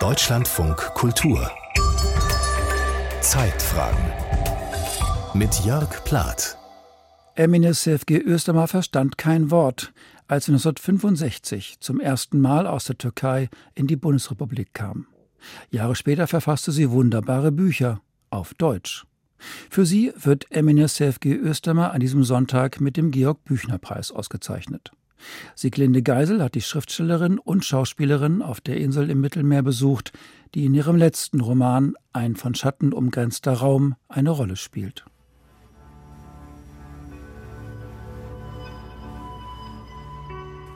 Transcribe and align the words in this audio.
Deutschlandfunk 0.00 0.76
Kultur 0.94 1.50
Zeitfragen 3.20 4.04
mit 5.34 5.64
Jörg 5.64 6.04
Plath 6.04 6.56
Emine 7.34 7.74
Sevgi 7.74 8.18
Östermar 8.18 8.68
verstand 8.68 9.18
kein 9.18 9.50
Wort, 9.50 9.92
als 10.28 10.46
sie 10.46 10.52
1965 10.52 11.80
zum 11.80 12.00
ersten 12.00 12.40
Mal 12.40 12.66
aus 12.66 12.84
der 12.84 12.98
Türkei 12.98 13.48
in 13.74 13.86
die 13.86 13.96
Bundesrepublik 13.96 14.74
kam. 14.74 15.06
Jahre 15.70 15.96
später 15.96 16.26
verfasste 16.26 16.72
sie 16.72 16.90
wunderbare 16.90 17.52
Bücher 17.52 18.00
auf 18.30 18.54
Deutsch. 18.54 19.06
Für 19.70 19.84
sie 19.84 20.12
wird 20.16 20.46
Emine 20.50 20.88
Sevgi 20.88 21.34
Östermar 21.34 21.92
an 21.92 22.00
diesem 22.00 22.24
Sonntag 22.24 22.80
mit 22.80 22.96
dem 22.96 23.10
Georg-Büchner-Preis 23.10 24.12
ausgezeichnet. 24.12 24.92
Sieglinde 25.54 26.02
Geisel 26.02 26.42
hat 26.42 26.54
die 26.54 26.62
Schriftstellerin 26.62 27.38
und 27.38 27.64
Schauspielerin 27.64 28.42
auf 28.42 28.60
der 28.60 28.76
Insel 28.78 29.10
im 29.10 29.20
Mittelmeer 29.20 29.62
besucht, 29.62 30.12
die 30.54 30.64
in 30.64 30.74
ihrem 30.74 30.96
letzten 30.96 31.40
Roman 31.40 31.94
Ein 32.12 32.36
von 32.36 32.54
Schatten 32.54 32.92
umgrenzter 32.92 33.54
Raum 33.54 33.96
eine 34.08 34.30
Rolle 34.30 34.56
spielt. 34.56 35.04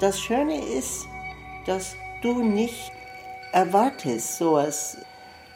Das 0.01 0.21
Schöne 0.21 0.65
ist, 0.65 1.07
dass 1.67 1.95
du 2.23 2.43
nicht 2.43 2.93
erwartest 3.53 4.39
sowas, 4.39 4.97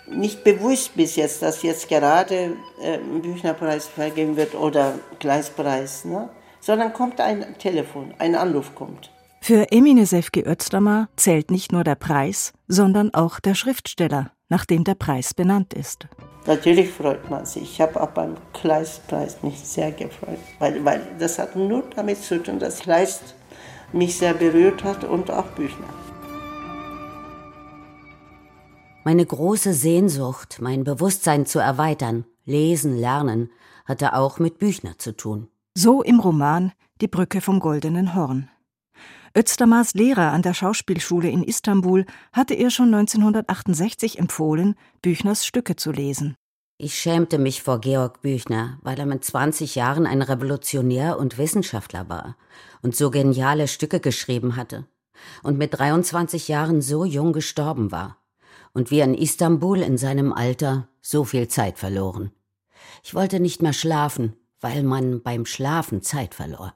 nicht 0.08 0.42
bewusst 0.42 0.96
bist 0.96 1.16
jetzt, 1.16 1.42
dass 1.42 1.62
jetzt 1.62 1.88
gerade 1.88 2.56
äh, 2.80 2.98
Büchnerpreis 2.98 3.86
vergeben 3.86 4.36
wird 4.36 4.54
oder 4.54 4.98
Gleispreis, 5.20 6.04
ne? 6.04 6.28
Sondern 6.62 6.94
kommt 6.94 7.20
ein 7.20 7.44
Telefon, 7.58 8.14
ein 8.18 8.34
Anruf 8.34 8.74
kommt. 8.74 9.10
Für 9.42 9.72
Emine 9.72 10.06
Sefki 10.06 10.44
Özdamar 10.46 11.08
zählt 11.16 11.50
nicht 11.50 11.72
nur 11.72 11.82
der 11.82 11.96
Preis, 11.96 12.52
sondern 12.68 13.12
auch 13.12 13.40
der 13.40 13.54
Schriftsteller, 13.54 14.30
nach 14.48 14.64
dem 14.64 14.84
der 14.84 14.94
Preis 14.94 15.34
benannt 15.34 15.74
ist. 15.74 16.06
Natürlich 16.46 16.90
freut 16.90 17.28
man 17.28 17.44
sich. 17.44 17.62
Ich 17.64 17.80
habe 17.80 18.00
auch 18.00 18.10
beim 18.10 18.36
Kleistpreis 18.52 19.42
mich 19.42 19.58
sehr 19.58 19.90
gefreut, 19.90 20.38
weil, 20.60 20.84
weil 20.84 21.02
das 21.18 21.38
hat 21.38 21.56
nur 21.56 21.82
damit 21.94 22.22
zu 22.22 22.40
tun, 22.40 22.60
dass 22.60 22.80
Kleist 22.80 23.34
mich 23.92 24.16
sehr 24.16 24.34
berührt 24.34 24.84
hat 24.84 25.04
und 25.04 25.30
auch 25.30 25.46
Büchner. 25.46 25.88
Meine 29.04 29.26
große 29.26 29.72
Sehnsucht, 29.72 30.58
mein 30.60 30.84
Bewusstsein 30.84 31.46
zu 31.46 31.58
erweitern, 31.58 32.24
lesen, 32.44 32.96
lernen, 32.96 33.50
hatte 33.84 34.14
auch 34.14 34.38
mit 34.38 34.58
Büchner 34.58 34.96
zu 34.98 35.16
tun. 35.16 35.48
So 35.74 36.02
im 36.02 36.20
Roman 36.20 36.72
Die 37.00 37.08
Brücke 37.08 37.40
vom 37.40 37.58
Goldenen 37.58 38.14
Horn. 38.14 38.50
Özdamars 39.34 39.94
Lehrer 39.94 40.30
an 40.30 40.42
der 40.42 40.52
Schauspielschule 40.52 41.30
in 41.30 41.42
Istanbul 41.42 42.04
hatte 42.30 42.52
ihr 42.52 42.68
schon 42.70 42.92
1968 42.92 44.18
empfohlen, 44.18 44.74
Büchners 45.00 45.46
Stücke 45.46 45.74
zu 45.74 45.90
lesen. 45.90 46.36
Ich 46.76 46.96
schämte 46.96 47.38
mich 47.38 47.62
vor 47.62 47.80
Georg 47.80 48.20
Büchner, 48.20 48.78
weil 48.82 48.98
er 48.98 49.06
mit 49.06 49.24
20 49.24 49.74
Jahren 49.74 50.04
ein 50.06 50.20
Revolutionär 50.20 51.18
und 51.18 51.38
Wissenschaftler 51.38 52.06
war 52.10 52.36
und 52.82 52.94
so 52.94 53.10
geniale 53.10 53.66
Stücke 53.66 53.98
geschrieben 53.98 54.56
hatte 54.56 54.86
und 55.42 55.56
mit 55.56 55.78
23 55.78 56.48
Jahren 56.48 56.82
so 56.82 57.06
jung 57.06 57.32
gestorben 57.32 57.90
war 57.90 58.18
und 58.74 58.90
wir 58.90 59.04
in 59.04 59.14
Istanbul 59.14 59.80
in 59.80 59.96
seinem 59.96 60.34
Alter 60.34 60.88
so 61.00 61.24
viel 61.24 61.48
Zeit 61.48 61.78
verloren. 61.78 62.30
Ich 63.02 63.14
wollte 63.14 63.40
nicht 63.40 63.62
mehr 63.62 63.72
schlafen, 63.72 64.36
weil 64.62 64.82
man 64.82 65.22
beim 65.22 65.44
Schlafen 65.44 66.00
Zeit 66.02 66.34
verlor. 66.34 66.74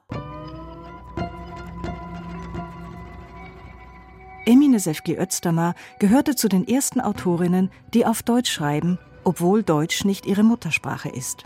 Emine 4.45 4.79
Sefki 4.79 5.17
Özdamar 5.17 5.73
gehörte 5.99 6.35
zu 6.35 6.47
den 6.47 6.67
ersten 6.67 7.01
Autorinnen, 7.01 7.69
die 7.93 8.05
auf 8.05 8.23
Deutsch 8.23 8.51
schreiben 8.51 8.99
obwohl 9.27 9.61
Deutsch 9.61 10.05
nicht 10.05 10.25
ihre 10.25 10.43
Muttersprache 10.43 11.09
ist. 11.09 11.43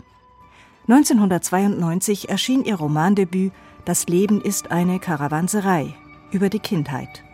1992 0.86 2.28
erschien 2.28 2.64
ihr 2.64 2.76
Romandebüt 2.76 3.52
Das 3.84 4.06
Leben 4.06 4.40
ist 4.40 4.70
eine 4.70 5.00
Karawanserei 5.00 5.92
über 6.30 6.48
die 6.48 6.60
Kindheit. 6.60 7.24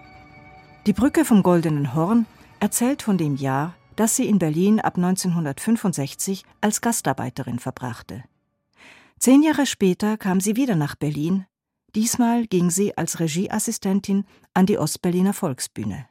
Die 0.86 0.94
Brücke 0.94 1.26
vom 1.26 1.42
Goldenen 1.42 1.94
Horn 1.94 2.24
erzählt 2.60 3.02
von 3.02 3.18
dem 3.18 3.36
Jahr, 3.36 3.74
das 3.94 4.16
sie 4.16 4.26
in 4.26 4.38
Berlin 4.38 4.80
ab 4.80 4.96
1965 4.96 6.44
als 6.62 6.80
Gastarbeiterin 6.80 7.58
verbrachte. 7.58 8.24
Zehn 9.18 9.42
Jahre 9.42 9.66
später 9.66 10.16
kam 10.16 10.40
sie 10.40 10.54
wieder 10.54 10.76
nach 10.76 10.94
Berlin. 10.94 11.46
Diesmal 11.94 12.46
ging 12.46 12.70
sie 12.70 12.96
als 12.96 13.18
Regieassistentin 13.18 14.24
an 14.54 14.66
die 14.66 14.78
Ostberliner 14.78 15.34
Volksbühne. 15.34 16.06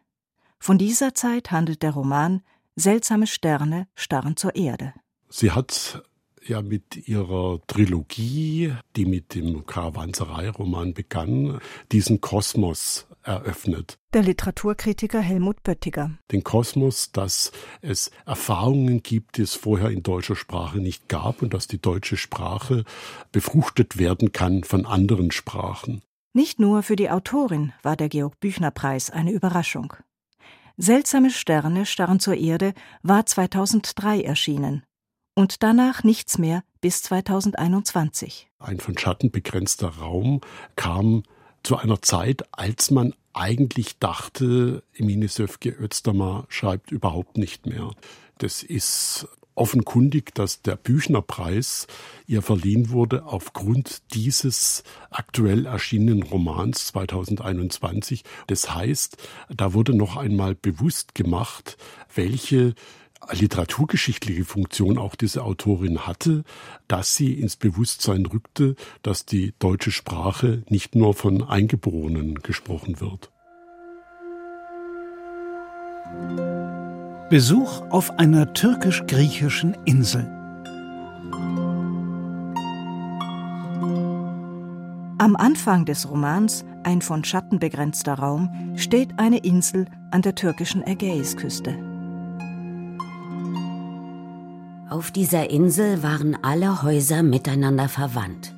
Von 0.59 0.77
dieser 0.77 1.13
Zeit 1.13 1.51
handelt 1.51 1.83
der 1.83 1.91
Roman 1.91 2.41
Seltsame 2.75 3.25
Sterne 3.25 3.87
starren 3.95 4.35
zur 4.35 4.55
Erde. 4.55 4.93
Sie 5.29 5.51
hat 5.51 6.03
ja 6.45 6.61
mit 6.61 7.07
ihrer 7.07 7.59
Trilogie, 7.67 8.73
die 8.95 9.05
mit 9.05 9.35
dem 9.35 9.65
Karawanserei-Roman 9.65 10.93
begann, 10.93 11.59
diesen 11.91 12.19
Kosmos 12.21 13.06
eröffnet. 13.27 13.99
Der 14.13 14.23
Literaturkritiker 14.23 15.19
Helmut 15.19 15.61
Böttiger. 15.63 16.11
Den 16.31 16.43
Kosmos, 16.43 17.11
dass 17.11 17.51
es 17.81 18.11
Erfahrungen 18.25 19.03
gibt, 19.03 19.37
die 19.37 19.43
es 19.43 19.53
vorher 19.53 19.89
in 19.89 20.03
deutscher 20.03 20.35
Sprache 20.35 20.79
nicht 20.79 21.09
gab 21.09 21.41
und 21.41 21.53
dass 21.53 21.67
die 21.67 21.81
deutsche 21.81 22.17
Sprache 22.17 22.83
befruchtet 23.31 23.97
werden 23.97 24.31
kann 24.31 24.63
von 24.63 24.85
anderen 24.85 25.31
Sprachen. 25.31 26.01
Nicht 26.33 26.59
nur 26.59 26.83
für 26.83 26.95
die 26.95 27.09
Autorin 27.09 27.73
war 27.83 27.95
der 27.95 28.09
Georg 28.09 28.39
Büchner 28.39 28.71
Preis 28.71 29.09
eine 29.09 29.31
Überraschung. 29.31 29.93
Seltsame 30.77 31.31
Sterne 31.31 31.85
starren 31.85 32.19
zur 32.19 32.35
Erde 32.35 32.73
war 33.01 33.25
2003 33.25 34.21
erschienen 34.21 34.83
und 35.33 35.63
danach 35.63 36.03
nichts 36.03 36.37
mehr 36.37 36.63
bis 36.81 37.01
2021. 37.03 38.47
Ein 38.59 38.79
von 38.79 38.97
Schatten 38.97 39.31
begrenzter 39.31 39.89
Raum 39.89 40.41
kam 40.75 41.23
zu 41.67 41.75
einer 41.75 42.01
Zeit, 42.01 42.45
als 42.53 42.91
man 42.91 43.13
eigentlich 43.33 43.99
dachte, 43.99 44.83
Emine 44.93 45.27
Söfke 45.27 45.69
Özdamar 45.69 46.45
schreibt 46.47 46.93
überhaupt 46.93 47.37
nicht 47.37 47.65
mehr. 47.65 47.91
Das 48.37 48.63
ist 48.63 49.27
offenkundig, 49.53 50.33
dass 50.33 50.61
der 50.61 50.77
Büchnerpreis 50.77 51.87
ihr 52.25 52.41
verliehen 52.41 52.91
wurde 52.91 53.25
aufgrund 53.25 54.13
dieses 54.13 54.83
aktuell 55.09 55.65
erschienenen 55.65 56.23
Romans 56.23 56.87
2021. 56.87 58.23
Das 58.47 58.73
heißt, 58.73 59.17
da 59.49 59.73
wurde 59.73 59.93
noch 59.93 60.15
einmal 60.15 60.55
bewusst 60.55 61.15
gemacht, 61.15 61.75
welche 62.15 62.75
literaturgeschichtliche 63.31 64.45
Funktion 64.45 64.97
auch 64.97 65.15
diese 65.15 65.43
Autorin 65.43 66.07
hatte, 66.07 66.43
dass 66.87 67.15
sie 67.15 67.33
ins 67.33 67.55
Bewusstsein 67.55 68.25
rückte, 68.25 68.75
dass 69.01 69.25
die 69.25 69.53
deutsche 69.59 69.91
Sprache 69.91 70.63
nicht 70.69 70.95
nur 70.95 71.13
von 71.13 71.43
Eingeborenen 71.43 72.35
gesprochen 72.35 72.99
wird. 72.99 73.31
Besuch 77.29 77.81
auf 77.89 78.11
einer 78.19 78.53
türkisch-griechischen 78.53 79.75
Insel. 79.85 80.33
Am 85.19 85.35
Anfang 85.35 85.83
des 85.85 86.09
Romans 86.09 86.63
Ein 86.83 87.01
von 87.01 87.25
Schatten 87.25 87.59
begrenzter 87.59 88.13
Raum 88.13 88.77
steht 88.77 89.09
eine 89.17 89.39
Insel 89.39 89.87
an 90.11 90.21
der 90.21 90.35
türkischen 90.35 90.87
Ägäisküste. 90.87 91.86
Auf 94.97 95.11
dieser 95.11 95.51
Insel 95.51 96.01
waren 96.01 96.35
alle 96.43 96.81
Häuser 96.81 97.21
miteinander 97.21 97.87
verwandt. 97.87 98.55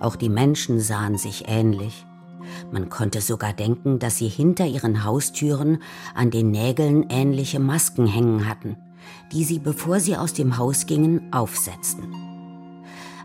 Auch 0.00 0.16
die 0.16 0.28
Menschen 0.28 0.80
sahen 0.80 1.16
sich 1.16 1.44
ähnlich. 1.46 2.06
Man 2.72 2.88
konnte 2.88 3.20
sogar 3.20 3.52
denken, 3.52 4.00
dass 4.00 4.18
sie 4.18 4.26
hinter 4.26 4.66
ihren 4.66 5.04
Haustüren 5.04 5.78
an 6.12 6.32
den 6.32 6.50
Nägeln 6.50 7.06
ähnliche 7.08 7.60
Masken 7.60 8.08
hängen 8.08 8.48
hatten, 8.48 8.78
die 9.30 9.44
sie, 9.44 9.60
bevor 9.60 10.00
sie 10.00 10.16
aus 10.16 10.32
dem 10.32 10.58
Haus 10.58 10.86
gingen, 10.86 11.32
aufsetzten. 11.32 12.16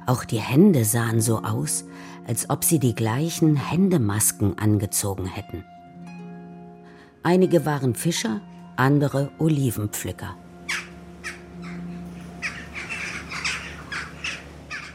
Auch 0.06 0.24
die 0.24 0.40
Hände 0.40 0.86
sahen 0.86 1.22
so 1.22 1.40
aus, 1.40 1.84
als 2.28 2.52
ob 2.52 2.64
sie 2.64 2.78
die 2.78 2.94
gleichen 2.94 3.56
Händemasken 3.56 4.60
angezogen 4.60 5.26
hätten. 5.26 5.64
Einige 7.24 7.66
waren 7.66 7.96
Fischer, 7.96 8.40
andere 8.76 9.32
Olivenpflücker. 9.40 10.36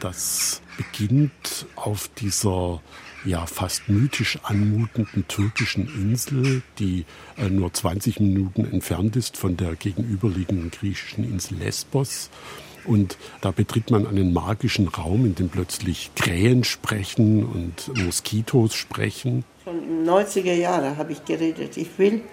Das 0.01 0.63
beginnt 0.77 1.67
auf 1.75 2.09
dieser 2.17 2.81
ja 3.23 3.45
fast 3.45 3.87
mythisch 3.87 4.39
anmutenden 4.41 5.27
türkischen 5.27 5.85
Insel, 5.85 6.63
die 6.79 7.05
äh, 7.37 7.49
nur 7.49 7.71
20 7.71 8.19
Minuten 8.19 8.65
entfernt 8.65 9.15
ist 9.15 9.37
von 9.37 9.57
der 9.57 9.75
gegenüberliegenden 9.75 10.71
griechischen 10.71 11.23
Insel 11.23 11.59
Lesbos. 11.59 12.31
Und 12.83 13.15
da 13.41 13.51
betritt 13.51 13.91
man 13.91 14.07
einen 14.07 14.33
magischen 14.33 14.87
Raum, 14.87 15.23
in 15.23 15.35
dem 15.35 15.49
plötzlich 15.49 16.09
Krähen 16.15 16.63
sprechen 16.63 17.45
und 17.45 17.95
Moskitos 18.03 18.73
sprechen. 18.73 19.45
Schon 19.63 19.83
in 19.83 20.03
den 20.03 20.09
90er 20.09 20.53
Jahren 20.53 20.97
habe 20.97 21.11
ich 21.11 21.23
geredet, 21.23 21.77
ich 21.77 21.99
will 21.99 22.23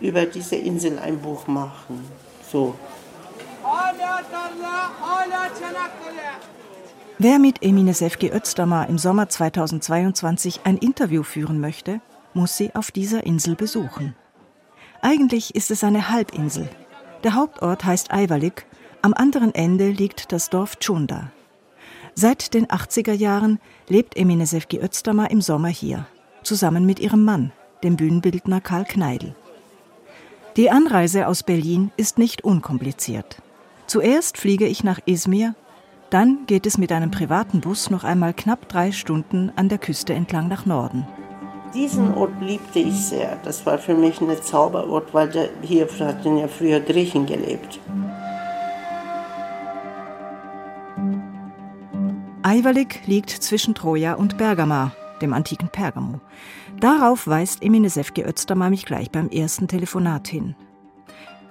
über 0.00 0.26
diese 0.26 0.54
Insel 0.54 1.00
ein 1.00 1.18
Buch 1.18 1.48
machen. 1.48 2.04
So. 2.52 2.76
Wer 7.18 7.38
mit 7.38 7.62
Emine 7.62 7.94
Sefki 7.94 8.30
Özdamar 8.30 8.90
im 8.90 8.98
Sommer 8.98 9.26
2022 9.26 10.60
ein 10.64 10.76
Interview 10.76 11.22
führen 11.22 11.60
möchte, 11.60 12.02
muss 12.34 12.58
sie 12.58 12.74
auf 12.74 12.90
dieser 12.90 13.24
Insel 13.24 13.56
besuchen. 13.56 14.14
Eigentlich 15.00 15.54
ist 15.54 15.70
es 15.70 15.82
eine 15.82 16.10
Halbinsel. 16.10 16.68
Der 17.24 17.32
Hauptort 17.32 17.86
heißt 17.86 18.12
Ayvalik, 18.12 18.66
am 19.00 19.14
anderen 19.14 19.54
Ende 19.54 19.92
liegt 19.92 20.30
das 20.30 20.50
Dorf 20.50 20.78
Chunda. 20.78 21.32
Seit 22.14 22.52
den 22.52 22.66
80er 22.66 23.14
Jahren 23.14 23.60
lebt 23.88 24.14
Emine 24.18 24.46
Sefki 24.46 24.78
Özdamar 24.78 25.30
im 25.30 25.40
Sommer 25.40 25.68
hier, 25.68 26.06
zusammen 26.42 26.84
mit 26.84 27.00
ihrem 27.00 27.24
Mann, 27.24 27.50
dem 27.82 27.96
Bühnenbildner 27.96 28.60
Karl 28.60 28.84
Kneidl. 28.84 29.34
Die 30.58 30.70
Anreise 30.70 31.28
aus 31.28 31.42
Berlin 31.42 31.92
ist 31.96 32.18
nicht 32.18 32.44
unkompliziert. 32.44 33.40
Zuerst 33.86 34.36
fliege 34.36 34.66
ich 34.66 34.84
nach 34.84 35.00
Izmir, 35.06 35.54
dann 36.10 36.46
geht 36.46 36.66
es 36.66 36.78
mit 36.78 36.92
einem 36.92 37.10
privaten 37.10 37.60
Bus 37.60 37.90
noch 37.90 38.04
einmal 38.04 38.34
knapp 38.34 38.68
drei 38.68 38.92
Stunden 38.92 39.50
an 39.56 39.68
der 39.68 39.78
Küste 39.78 40.14
entlang 40.14 40.48
nach 40.48 40.66
Norden. 40.66 41.06
Diesen 41.74 42.14
Ort 42.14 42.40
liebte 42.40 42.78
ich 42.78 42.94
sehr. 42.94 43.38
Das 43.44 43.66
war 43.66 43.78
für 43.78 43.94
mich 43.94 44.20
ein 44.20 44.30
Zauberort, 44.40 45.12
weil 45.12 45.28
der, 45.28 45.50
hier 45.62 45.86
hatten 46.00 46.38
ja 46.38 46.48
früher 46.48 46.80
Griechen 46.80 47.26
gelebt. 47.26 47.80
Ayvalik 52.42 53.06
liegt 53.06 53.30
zwischen 53.30 53.74
Troja 53.74 54.14
und 54.14 54.38
Bergama, 54.38 54.92
dem 55.20 55.32
antiken 55.32 55.68
Pergamo. 55.68 56.20
Darauf 56.78 57.26
weist 57.26 57.62
Emine 57.62 57.90
Sefke 57.90 58.22
Özdamar 58.22 58.70
mich 58.70 58.86
gleich 58.86 59.10
beim 59.10 59.28
ersten 59.28 59.66
Telefonat 59.66 60.28
hin. 60.28 60.54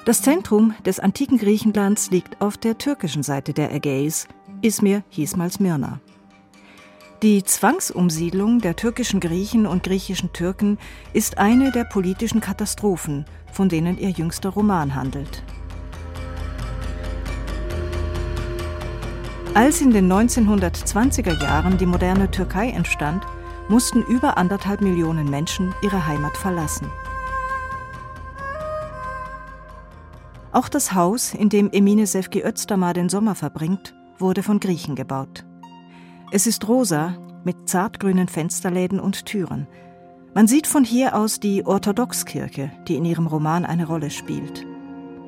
Das 0.06 0.22
Zentrum 0.22 0.74
des 0.86 1.00
antiken 1.00 1.38
Griechenlands 1.38 2.12
liegt 2.12 2.40
auf 2.40 2.58
der 2.58 2.78
türkischen 2.78 3.24
Seite 3.24 3.54
der 3.54 3.74
Ägäis. 3.74 4.28
Izmir 4.62 5.04
hieß 5.10 5.36
mal 5.36 5.52
Smyrna. 5.52 6.00
Die 7.22 7.44
Zwangsumsiedlung 7.44 8.60
der 8.60 8.76
türkischen 8.76 9.20
Griechen 9.20 9.66
und 9.66 9.84
griechischen 9.84 10.34
Türken 10.34 10.78
ist 11.14 11.38
eine 11.38 11.72
der 11.72 11.86
politischen 11.86 12.42
Katastrophen, 12.42 13.26
von 13.52 13.70
denen 13.70 13.98
ihr 13.98 14.10
jüngster 14.10 14.50
Roman 14.50 14.96
handelt. 14.96 15.44
Als 19.54 19.80
in 19.80 19.92
den 19.92 20.12
1920er 20.12 21.42
Jahren 21.42 21.78
die 21.78 21.86
moderne 21.86 22.30
Türkei 22.30 22.70
entstand, 22.70 23.24
mussten 23.70 24.04
über 24.04 24.38
anderthalb 24.38 24.82
Millionen 24.82 25.30
Menschen 25.30 25.74
ihre 25.82 26.06
Heimat 26.06 26.36
verlassen. 26.36 26.92
Auch 30.52 30.70
das 30.70 30.94
Haus, 30.94 31.34
in 31.34 31.50
dem 31.50 31.72
Emine 31.72 32.06
Sefki 32.06 32.44
Özdamar 32.44 32.94
den 32.94 33.10
Sommer 33.10 33.36
verbringt, 33.36 33.96
wurde 34.18 34.44
von 34.44 34.60
Griechen 34.60 34.96
gebaut. 34.96 35.46
Es 36.32 36.48
ist 36.48 36.68
rosa 36.68 37.16
mit 37.44 37.70
zartgrünen 37.70 38.28
Fensterläden 38.28 39.00
und 39.00 39.26
Türen. 39.26 39.68
Man 40.34 40.48
sieht 40.48 40.68
von 40.68 40.84
hier 40.84 41.16
aus 41.16 41.40
die 41.40 41.66
Orthodoxkirche, 41.66 42.72
die 42.88 42.96
in 42.96 43.06
ihrem 43.06 43.28
Roman 43.28 43.66
eine 43.66 43.88
Rolle 43.88 44.10
spielt. 44.10 44.66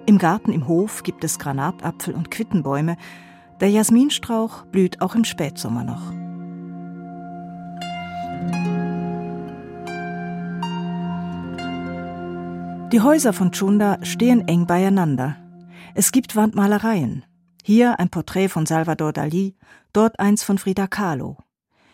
Im 0.05 0.17
Garten 0.17 0.51
im 0.51 0.67
Hof 0.67 1.03
gibt 1.03 1.23
es 1.23 1.39
Granatapfel 1.39 2.13
und 2.13 2.31
Quittenbäume, 2.31 2.97
der 3.59 3.69
Jasminstrauch 3.69 4.65
blüht 4.65 5.01
auch 5.01 5.15
im 5.15 5.23
Spätsommer 5.23 5.83
noch. 5.83 6.11
Die 12.91 13.01
Häuser 13.01 13.33
von 13.33 13.51
Chunda 13.51 13.97
stehen 14.03 14.47
eng 14.47 14.65
beieinander. 14.65 15.35
Es 15.93 16.13
gibt 16.13 16.37
Wandmalereien. 16.37 17.25
Hier 17.67 17.99
ein 17.99 18.07
Porträt 18.07 18.47
von 18.47 18.65
Salvador 18.65 19.11
Dali, 19.11 19.53
dort 19.91 20.21
eins 20.21 20.41
von 20.41 20.57
Frida 20.57 20.87
Kahlo. 20.87 21.35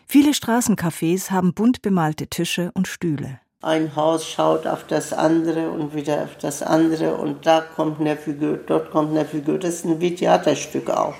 Viele 0.06 0.30
Straßencafés 0.30 1.32
haben 1.32 1.52
bunt 1.52 1.82
bemalte 1.82 2.28
Tische 2.28 2.70
und 2.74 2.86
Stühle. 2.86 3.40
Ein 3.60 3.96
Haus 3.96 4.24
schaut 4.24 4.68
auf 4.68 4.86
das 4.86 5.12
andere 5.12 5.70
und 5.70 5.92
wieder 5.92 6.22
auf 6.22 6.38
das 6.38 6.62
andere 6.62 7.16
und 7.16 7.44
da 7.44 7.60
kommt 7.60 7.98
eine 7.98 8.16
Figur, 8.16 8.56
dort 8.58 8.92
kommt 8.92 9.10
eine 9.10 9.24
Figur. 9.24 9.58
Das 9.58 9.74
ist 9.74 9.84
ein 9.84 10.00
wie 10.00 10.14
Theaterstück 10.14 10.90
auch. 10.90 11.16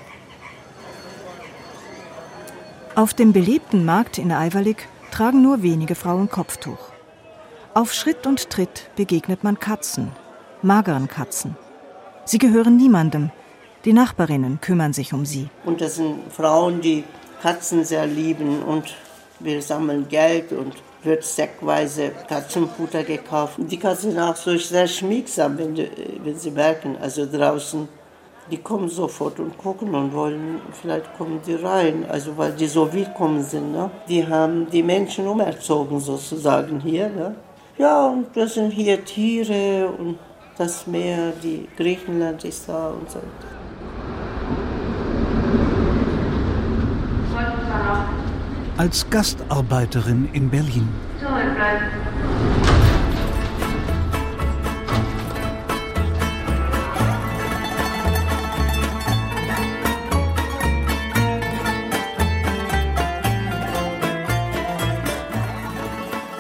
Auf 2.94 3.12
dem 3.12 3.32
belebten 3.32 3.84
Markt 3.84 4.18
in 4.18 4.30
Eiverlig 4.30 4.86
tragen 5.10 5.42
nur 5.42 5.64
wenige 5.64 5.96
Frauen 5.96 6.30
Kopftuch. 6.30 6.92
Auf 7.74 7.92
Schritt 7.92 8.24
und 8.24 8.50
Tritt 8.50 8.88
begegnet 8.94 9.42
man 9.42 9.58
Katzen, 9.58 10.12
mageren 10.62 11.08
Katzen. 11.08 11.56
Sie 12.24 12.38
gehören 12.38 12.76
niemandem. 12.76 13.32
Die 13.84 13.92
Nachbarinnen 13.92 14.60
kümmern 14.60 14.92
sich 14.92 15.12
um 15.12 15.26
sie. 15.26 15.48
Und 15.64 15.80
das 15.80 15.96
sind 15.96 16.32
Frauen, 16.32 16.80
die 16.80 17.04
Katzen 17.42 17.84
sehr 17.84 18.06
lieben 18.06 18.62
und 18.62 18.94
wir 19.40 19.60
sammeln 19.60 20.08
Geld 20.08 20.52
und 20.52 20.74
wird 21.02 21.22
säckweise 21.22 22.12
Katzenfutter 22.26 23.04
gekauft. 23.04 23.56
Die 23.58 23.78
Katzen 23.78 24.12
sind 24.12 24.20
auch 24.20 24.36
so 24.36 24.56
sehr 24.56 24.88
schmiegsam, 24.88 25.58
wenn, 25.58 25.74
die, 25.74 25.90
wenn 26.22 26.36
sie 26.38 26.50
merken, 26.50 26.96
also 27.00 27.26
draußen 27.30 27.86
die 28.50 28.58
kommen 28.58 28.88
sofort 28.88 29.40
und 29.40 29.56
gucken 29.56 29.94
und 29.94 30.12
wollen, 30.12 30.60
vielleicht 30.72 31.16
kommen 31.16 31.40
die 31.46 31.54
rein, 31.54 32.04
also 32.08 32.36
weil 32.36 32.52
die 32.52 32.66
so 32.66 32.92
willkommen 32.92 33.42
sind. 33.42 33.72
Ne? 33.72 33.90
Die 34.08 34.26
haben 34.26 34.68
die 34.70 34.82
Menschen 34.82 35.26
umerzogen 35.26 35.98
sozusagen 35.98 36.80
hier. 36.80 37.08
Ne? 37.08 37.34
Ja, 37.78 38.06
und 38.06 38.36
das 38.36 38.54
sind 38.54 38.70
hier 38.70 39.02
Tiere 39.04 39.88
und 39.98 40.18
das 40.58 40.86
Meer, 40.86 41.32
die 41.42 41.66
Griechenland 41.76 42.44
ist 42.44 42.68
da 42.68 42.90
und 42.90 43.10
so. 43.10 43.18
Als 48.76 49.08
Gastarbeiterin 49.08 50.28
in 50.32 50.50
Berlin. 50.50 50.88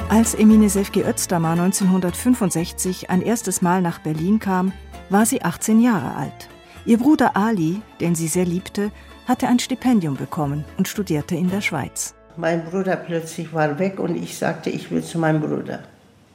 Als 0.08 0.34
Emine 0.34 0.68
Sefki 0.68 1.02
Özdamar 1.02 1.52
1965 1.52 3.10
ein 3.10 3.22
erstes 3.22 3.62
Mal 3.62 3.80
nach 3.80 4.00
Berlin 4.00 4.40
kam, 4.40 4.72
war 5.08 5.24
sie 5.24 5.42
18 5.42 5.80
Jahre 5.80 6.16
alt. 6.16 6.48
Ihr 6.84 6.98
Bruder 6.98 7.36
Ali, 7.36 7.80
den 8.00 8.16
sie 8.16 8.26
sehr 8.26 8.44
liebte, 8.44 8.90
hatte 9.28 9.46
ein 9.46 9.60
Stipendium 9.60 10.16
bekommen 10.16 10.64
und 10.78 10.88
studierte 10.88 11.36
in 11.36 11.48
der 11.48 11.60
Schweiz. 11.60 12.16
Mein 12.36 12.64
Bruder 12.64 12.96
plötzlich 12.96 13.52
war 13.52 13.78
weg 13.78 14.00
und 14.00 14.16
ich 14.16 14.36
sagte, 14.36 14.68
ich 14.68 14.90
will 14.90 15.04
zu 15.04 15.18
meinem 15.18 15.40
Bruder. 15.40 15.80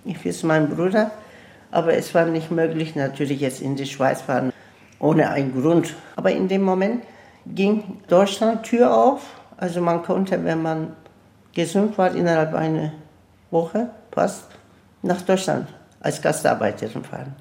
Ich 0.06 0.24
will 0.24 0.32
zu 0.32 0.48
meinem 0.48 0.70
Bruder, 0.70 1.12
aber 1.72 1.94
es 1.94 2.16
war 2.16 2.26
nicht 2.26 2.52
möglich, 2.52 2.96
natürlich 2.96 3.42
jetzt 3.42 3.62
in 3.62 3.76
die 3.76 3.86
Schweiz 3.86 4.22
fahren, 4.22 4.54
ohne 5.00 5.30
einen 5.30 5.60
Grund. 5.60 5.94
Aber 6.16 6.32
in 6.32 6.48
dem 6.48 6.62
Moment 6.64 7.04
ging 7.46 8.00
Deutschland 8.08 8.64
Tür 8.64 8.96
auf. 8.96 9.22
Also 9.58 9.82
man 9.82 10.02
konnte, 10.04 10.42
wenn 10.46 10.62
man 10.62 10.94
gesund 11.54 11.98
war, 11.98 12.16
innerhalb 12.16 12.54
einer 12.54 12.94
Woche 13.52 13.90
fast 14.12 14.46
nach 15.02 15.22
Deutschland 15.22 15.68
als 16.00 16.22
Gastarbeiterin 16.22 17.04
fahren. 17.04 17.36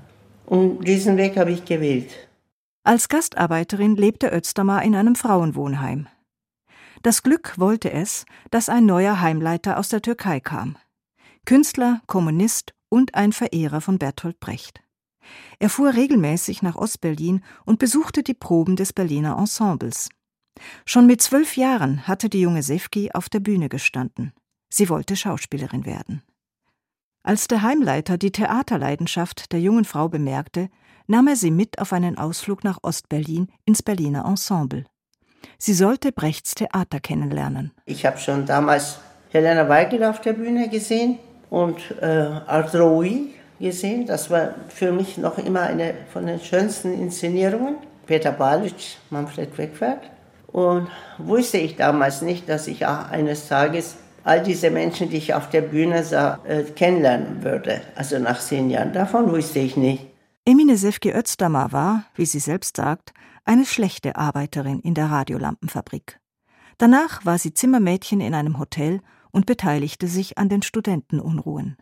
Und 0.47 0.85
diesen 0.85 1.17
Weg 1.17 1.37
habe 1.37 1.53
ich 1.53 1.65
gewählt. 1.65 2.11
Als 2.83 3.09
Gastarbeiterin 3.09 3.95
lebte 3.97 4.35
Özdamar 4.35 4.83
in 4.83 4.97
einem 4.97 5.15
Frauenwohnheim. 5.15 6.09
Das 7.03 7.23
Glück 7.23 7.59
wollte 7.59 7.93
es, 7.93 8.25
dass 8.51 8.69
ein 8.69 8.87
neuer 8.87 9.21
Heimleiter 9.21 9.79
aus 9.79 9.89
der 9.89 10.03
Türkei 10.03 10.41
kam. 10.41 10.77
Künstler, 11.45 12.03
Kommunist 12.07 12.75
und 12.89 13.15
ein 13.15 13.33
Verehrer 13.33 13.81
von 13.81 13.99
Bertolt 13.99 14.41
Brecht. 14.41 14.83
Er 15.59 15.71
fuhr 15.71 15.95
regelmäßig 15.95 16.63
nach 16.63 16.77
Ostberlin 16.77 17.43
und 17.65 17.79
besuchte 17.79 18.23
die 18.23 18.35
Proben 18.35 18.77
des 18.77 18.93
Berliner 18.93 19.37
Ensembles. 19.39 20.09
Schon 20.85 21.07
mit 21.07 21.23
zwölf 21.23 21.57
Jahren 21.57 22.07
hatte 22.09 22.29
die 22.29 22.41
junge 22.41 22.63
Sefki 22.63 23.13
auf 23.13 23.29
der 23.29 23.41
Bühne 23.41 23.69
gestanden. 23.69 24.33
Sie 24.71 24.89
wollte 24.89 25.17
Schauspielerin 25.17 25.87
werden. 25.87 26.23
Als 27.23 27.47
der 27.47 27.63
Heimleiter 27.63 28.19
die 28.19 28.33
Theaterleidenschaft 28.33 29.53
der 29.53 29.61
jungen 29.61 29.85
Frau 29.85 30.09
bemerkte, 30.09 30.71
nahm 31.07 31.29
er 31.29 31.37
sie 31.37 31.51
mit 31.51 31.79
auf 31.79 31.93
einen 31.93 32.19
Ausflug 32.19 32.65
nach 32.65 32.79
Ostberlin 32.83 33.49
ins 33.65 33.83
Berliner 33.83 34.25
Ensemble. 34.25 34.87
Sie 35.57 35.75
sollte 35.75 36.13
Brechts 36.13 36.55
Theater 36.55 37.01
kennenlernen. 37.01 37.73
Ich 37.87 38.05
habe 38.05 38.19
schon 38.19 38.47
damals 38.47 38.99
Helena 39.31 39.69
Weigel 39.69 40.05
auf 40.05 40.21
der 40.21 40.35
Bühne 40.35 40.69
gesehen 40.69 41.19
und 41.51 41.79
äh, 42.01 42.07
Art 42.07 42.75
Roy 42.75 43.35
gesehen. 43.59 44.07
Das 44.07 44.31
war 44.31 44.55
für 44.69 44.93
mich 44.93 45.19
noch 45.19 45.39
immer 45.39 45.63
eine 45.63 45.95
von 46.13 46.27
den 46.27 46.41
schönsten 46.41 46.95
Inszenierungen. 46.95 47.77
Peter 48.07 48.33
Balic, 48.33 48.97
Manfred 49.11 49.57
Wegwert. 49.59 50.01
Und 50.49 50.89
wusste 51.19 51.59
ich 51.59 51.77
damals 51.77 52.23
nicht, 52.23 52.49
dass 52.49 52.67
ich 52.69 52.87
eines 52.87 53.49
Tages 53.49 53.97
all 54.25 54.43
diese 54.43 54.71
Menschen, 54.71 55.11
die 55.11 55.19
ich 55.19 55.35
auf 55.35 55.51
der 55.51 55.63
Bühne 55.63 56.05
sah, 56.05 56.39
äh, 56.45 56.63
kennenlernen 56.63 57.43
würde. 57.43 57.81
Also 57.95 58.19
nach 58.19 58.41
zehn 58.41 58.71
Jahren. 58.71 58.93
Davon 58.93 59.31
wusste 59.31 59.59
ich 59.59 59.77
nicht. 59.77 60.07
Emine 60.45 60.77
Sefke 60.79 61.13
Özdamar 61.13 61.73
war, 61.73 62.05
wie 62.15 62.25
sie 62.25 62.39
selbst 62.39 62.77
sagt, 62.77 63.13
eine 63.49 63.65
schlechte 63.65 64.17
Arbeiterin 64.17 64.81
in 64.81 64.95
der 64.95 65.07
Radiolampenfabrik. 65.07 66.21
Danach 66.77 67.25
war 67.25 67.39
sie 67.39 67.55
Zimmermädchen 67.55 68.21
in 68.21 68.35
einem 68.35 68.59
Hotel 68.59 69.01
und 69.31 69.47
beteiligte 69.47 70.07
sich 70.07 70.37
an 70.37 70.49
den 70.49 70.63
Studentenunruhen. 70.63 71.77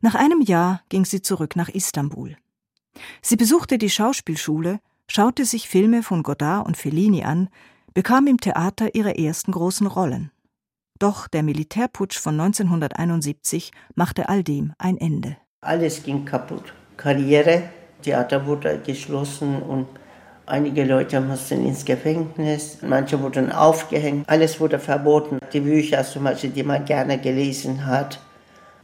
Nach 0.00 0.14
einem 0.14 0.40
Jahr 0.40 0.82
ging 0.88 1.04
sie 1.04 1.20
zurück 1.20 1.54
nach 1.54 1.68
Istanbul. 1.68 2.36
Sie 3.20 3.36
besuchte 3.36 3.76
die 3.76 3.90
Schauspielschule, 3.90 4.80
schaute 5.06 5.44
sich 5.44 5.68
Filme 5.68 6.02
von 6.02 6.22
Godard 6.22 6.66
und 6.66 6.78
Fellini 6.78 7.24
an, 7.24 7.50
bekam 7.92 8.26
im 8.26 8.40
Theater 8.40 8.94
ihre 8.94 9.18
ersten 9.18 9.52
großen 9.52 9.86
Rollen. 9.86 10.30
Doch 10.98 11.28
der 11.28 11.42
Militärputsch 11.42 12.18
von 12.18 12.40
1971 12.40 13.70
machte 13.94 14.30
all 14.30 14.42
dem 14.42 14.72
ein 14.78 14.96
Ende. 14.96 15.36
Alles 15.60 16.02
ging 16.02 16.24
kaputt. 16.24 16.72
Karriere, 16.96 17.68
Theater 18.00 18.46
wurde 18.46 18.80
geschlossen 18.84 19.60
und 19.60 19.86
einige 20.46 20.84
Leute 20.84 21.20
mussten 21.20 21.66
ins 21.66 21.84
Gefängnis, 21.84 22.78
manche 22.82 23.20
wurden 23.20 23.52
aufgehängt, 23.52 24.28
alles 24.28 24.60
wurde 24.60 24.78
verboten. 24.78 25.38
Die 25.52 25.60
Bücher 25.60 26.04
zum 26.04 26.24
Beispiel, 26.24 26.50
die 26.50 26.62
man 26.62 26.84
gerne 26.84 27.18
gelesen 27.18 27.86
hat. 27.86 28.20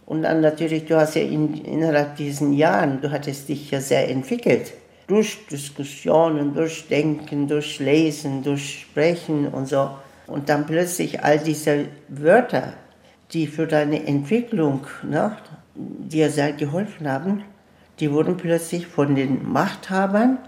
Und 0.04 0.23
dann 0.23 0.40
natürlich, 0.40 0.85
du 0.87 0.97
hast 0.97 1.14
ja 1.14 1.23
in, 1.23 1.54
innerhalb 1.64 2.16
diesen 2.16 2.52
Jahren, 2.52 3.00
du 3.00 3.11
hattest 3.11 3.49
dich 3.49 3.71
ja 3.71 3.81
sehr 3.81 4.11
entwickelt. 4.11 4.73
Durch 5.07 5.47
Diskussionen, 5.47 6.54
durch 6.54 6.88
Denken, 6.88 7.49
durch 7.49 7.78
Lesen, 7.78 8.42
durch 8.42 8.81
Sprechen 8.81 9.49
und 9.49 9.66
so. 9.66 9.90
Und 10.26 10.49
dann 10.49 10.66
plötzlich 10.66 11.23
all 11.23 11.38
diese 11.38 11.87
Wörter, 12.09 12.75
die 13.33 13.47
für 13.47 13.66
deine 13.66 14.07
Entwicklung 14.07 14.87
ne, 15.02 15.37
dir 15.75 16.31
sehr 16.31 16.52
geholfen 16.52 17.09
haben, 17.09 17.45
die 18.00 18.12
wurden 18.12 18.37
plötzlich 18.37 18.87
von 18.87 19.14
den 19.14 19.50
Machthabern 19.50 20.38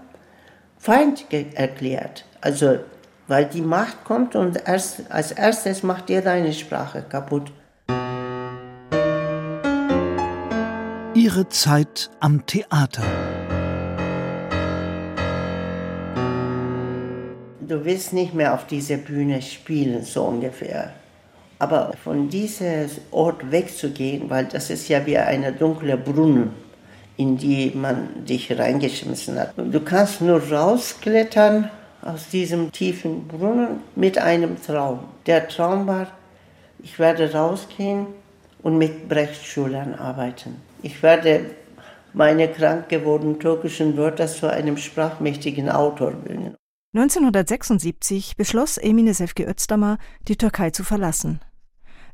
Feind 0.85 1.25
erklärt. 1.55 2.25
Also, 2.41 2.77
weil 3.27 3.45
die 3.45 3.61
Macht 3.61 4.03
kommt 4.03 4.35
und 4.35 4.67
erst, 4.67 5.09
als 5.09 5.31
erstes 5.31 5.81
macht 5.81 6.09
dir 6.09 6.21
deine 6.21 6.53
Sprache 6.53 7.01
kaputt. 7.01 7.51
Ihre 11.15 11.49
Zeit 11.49 12.11
am 12.19 12.45
Theater. 12.45 13.01
Du 17.67 17.83
willst 17.83 18.13
nicht 18.13 18.35
mehr 18.35 18.53
auf 18.53 18.67
dieser 18.67 18.97
Bühne 18.97 19.41
spielen, 19.41 20.03
so 20.03 20.25
ungefähr. 20.25 20.93
Aber 21.57 21.93
von 22.03 22.29
diesem 22.29 22.91
Ort 23.09 23.49
wegzugehen, 23.49 24.29
weil 24.29 24.45
das 24.45 24.69
ist 24.69 24.87
ja 24.87 25.03
wie 25.07 25.17
eine 25.17 25.51
dunkle 25.51 25.97
Brunnen, 25.97 26.51
in 27.17 27.37
die 27.37 27.71
man 27.73 28.25
dich 28.25 28.57
reingeschmissen 28.57 29.39
hat. 29.39 29.53
Du 29.57 29.79
kannst 29.79 30.21
nur 30.21 30.41
rausklettern 30.51 31.69
aus 32.01 32.29
diesem 32.29 32.71
tiefen 32.71 33.27
Brunnen 33.27 33.81
mit 33.95 34.17
einem 34.17 34.61
Traum. 34.61 34.99
Der 35.25 35.47
Traum 35.47 35.87
war, 35.87 36.07
ich 36.79 36.99
werde 36.99 37.33
rausgehen 37.33 38.07
und 38.61 38.77
mit 38.77 39.09
Brechtschülern 39.09 39.95
arbeiten. 39.95 40.61
Ich 40.81 41.01
werde 41.01 41.51
meine 42.13 42.47
krank 42.47 42.89
gewordenen 42.89 43.39
türkischen 43.39 43.97
Wörter 43.97 44.27
zu 44.27 44.49
einem 44.51 44.77
sprachmächtigen 44.77 45.69
Autor 45.69 46.11
bringen. 46.11 46.55
1976 46.93 48.37
beschloss 48.37 48.77
Emine 48.77 49.13
Sefke 49.13 49.43
Özdamar, 49.45 49.97
die 50.27 50.37
Türkei 50.37 50.69
zu 50.69 50.83
verlassen. 50.83 51.41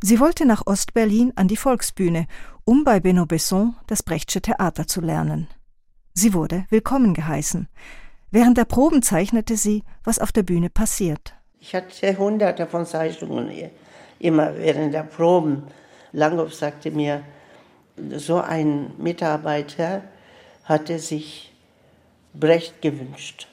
Sie 0.04 0.20
wollte 0.20 0.46
nach 0.48 0.66
Ostberlin 0.66 1.32
an 1.36 1.48
die 1.48 1.58
Volksbühne, 1.58 2.26
um 2.66 2.84
bei 2.84 3.00
Benno 3.00 3.28
Besson 3.28 3.76
das 3.86 4.02
Brechtsche 4.02 4.42
Theater 4.42 4.88
zu 4.88 5.00
lernen. 5.00 5.48
Sie 6.16 6.34
wurde 6.34 6.66
willkommen 6.70 7.14
geheißen. 7.14 7.68
Während 8.32 8.58
der 8.58 8.66
Proben 8.66 9.04
zeichnete 9.04 9.58
sie, 9.58 9.84
was 10.04 10.18
auf 10.18 10.32
der 10.32 10.42
Bühne 10.42 10.72
passiert. 10.72 11.36
Ich 11.60 11.76
hatte 11.76 12.18
hunderte 12.18 12.66
von 12.66 12.88
Zeichnungen 12.88 13.52
immer 14.18 14.58
während 14.58 14.96
der 14.96 15.04
Proben. 15.04 15.64
Langhoff 16.14 16.56
sagte 16.56 16.90
mir, 16.90 17.24
so 18.18 18.42
ein 18.42 18.94
Mitarbeiter 18.98 20.02
hatte 20.64 20.98
sich 20.98 21.54
Brecht 22.34 22.82
gewünscht. 22.82 23.48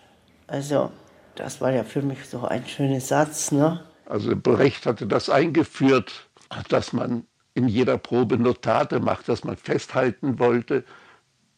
Also 0.47 0.91
das 1.35 1.61
war 1.61 1.73
ja 1.73 1.85
für 1.85 2.01
mich 2.01 2.25
so 2.25 2.47
ein 2.47 2.67
schöner 2.67 3.01
Satz. 3.01 3.53
Ne? 3.53 3.81
Also 4.07 4.35
Brecht 4.35 4.87
hatte 4.87 5.07
das 5.07 5.29
eingeführt, 5.29 6.28
dass 6.69 6.93
man 6.93 7.25
in 7.55 7.69
jeder 7.69 7.99
Probe 7.99 8.39
Notate 8.39 9.01
macht, 9.01 9.29
dass 9.29 9.45
man 9.45 9.57
festhalten 9.57 10.39
wollte, 10.39 10.85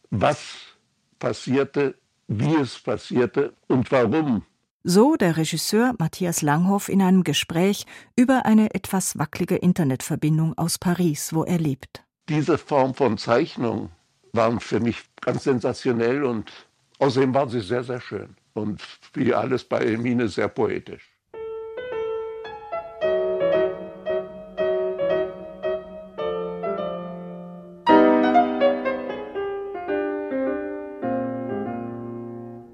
was 0.09 0.39
passierte, 1.19 1.95
wie 2.27 2.55
es 2.55 2.79
passierte 2.79 3.53
und 3.67 3.91
warum. 3.91 4.43
So 4.83 5.15
der 5.15 5.37
Regisseur 5.37 5.93
Matthias 5.99 6.41
Langhoff 6.41 6.89
in 6.89 7.01
einem 7.01 7.23
Gespräch 7.23 7.85
über 8.15 8.45
eine 8.45 8.73
etwas 8.73 9.17
wackelige 9.17 9.57
Internetverbindung 9.57 10.57
aus 10.57 10.79
Paris, 10.79 11.33
wo 11.33 11.43
er 11.43 11.59
lebt 11.59 12.03
diese 12.31 12.57
Form 12.57 12.93
von 12.93 13.17
Zeichnung 13.17 13.91
waren 14.33 14.61
für 14.61 14.79
mich 14.79 15.03
ganz 15.19 15.43
sensationell 15.43 16.23
und 16.23 16.49
außerdem 16.99 17.33
waren 17.33 17.49
sie 17.49 17.59
sehr, 17.59 17.83
sehr 17.83 17.99
schön 17.99 18.37
und 18.53 18.81
wie 19.13 19.33
alles 19.33 19.65
bei 19.65 19.79
Emine 19.79 20.29
sehr 20.29 20.47
poetisch. 20.47 21.10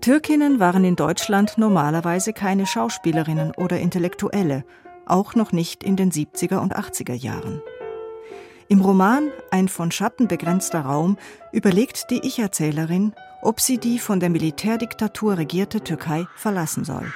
Türkinnen 0.08 0.62
waren 0.62 0.86
in 0.86 0.96
Deutschland 0.96 1.58
normalerweise 1.58 2.32
keine 2.32 2.66
Schauspielerinnen 2.66 3.52
oder 3.58 3.78
Intellektuelle, 3.82 4.64
auch 5.06 5.36
noch 5.36 5.52
nicht 5.52 5.84
in 5.84 5.98
den 5.98 6.14
70er 6.14 6.60
und 6.60 6.78
80er 6.78 7.14
Jahren. 7.14 7.62
Im 8.70 8.80
Roman 8.80 9.30
Ein 9.52 9.68
von 9.68 9.92
Schatten 9.92 10.30
begrenzter 10.30 10.80
Raum 10.80 11.18
überlegt 11.52 12.10
die 12.10 12.26
Ich-Erzählerin, 12.26 13.16
ob 13.42 13.60
sie 13.60 13.80
die 13.80 14.00
von 14.00 14.22
der 14.22 14.30
Militärdiktatur 14.30 15.40
regierte 15.40 15.82
Türkei 15.82 16.26
verlassen 16.38 16.86
soll. 16.86 17.12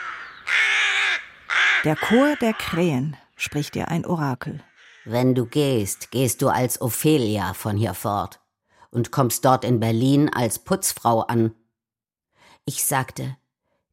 Der 1.86 1.96
Chor 1.96 2.36
der 2.42 2.52
Krähen, 2.52 3.16
spricht 3.38 3.78
ihr 3.78 3.88
ein 3.88 4.06
Orakel. 4.06 4.60
Wenn 5.06 5.34
du 5.34 5.46
gehst, 5.46 6.12
gehst 6.12 6.42
du 6.42 6.50
als 6.50 6.82
Ophelia 6.82 7.54
von 7.54 7.78
hier 7.78 7.94
fort 7.94 8.42
und 8.90 9.12
kommst 9.12 9.46
dort 9.46 9.64
in 9.64 9.80
Berlin 9.80 10.30
als 10.30 10.60
Putzfrau 10.60 11.22
an. 11.22 11.54
Ich 12.66 12.86
sagte, 12.86 13.38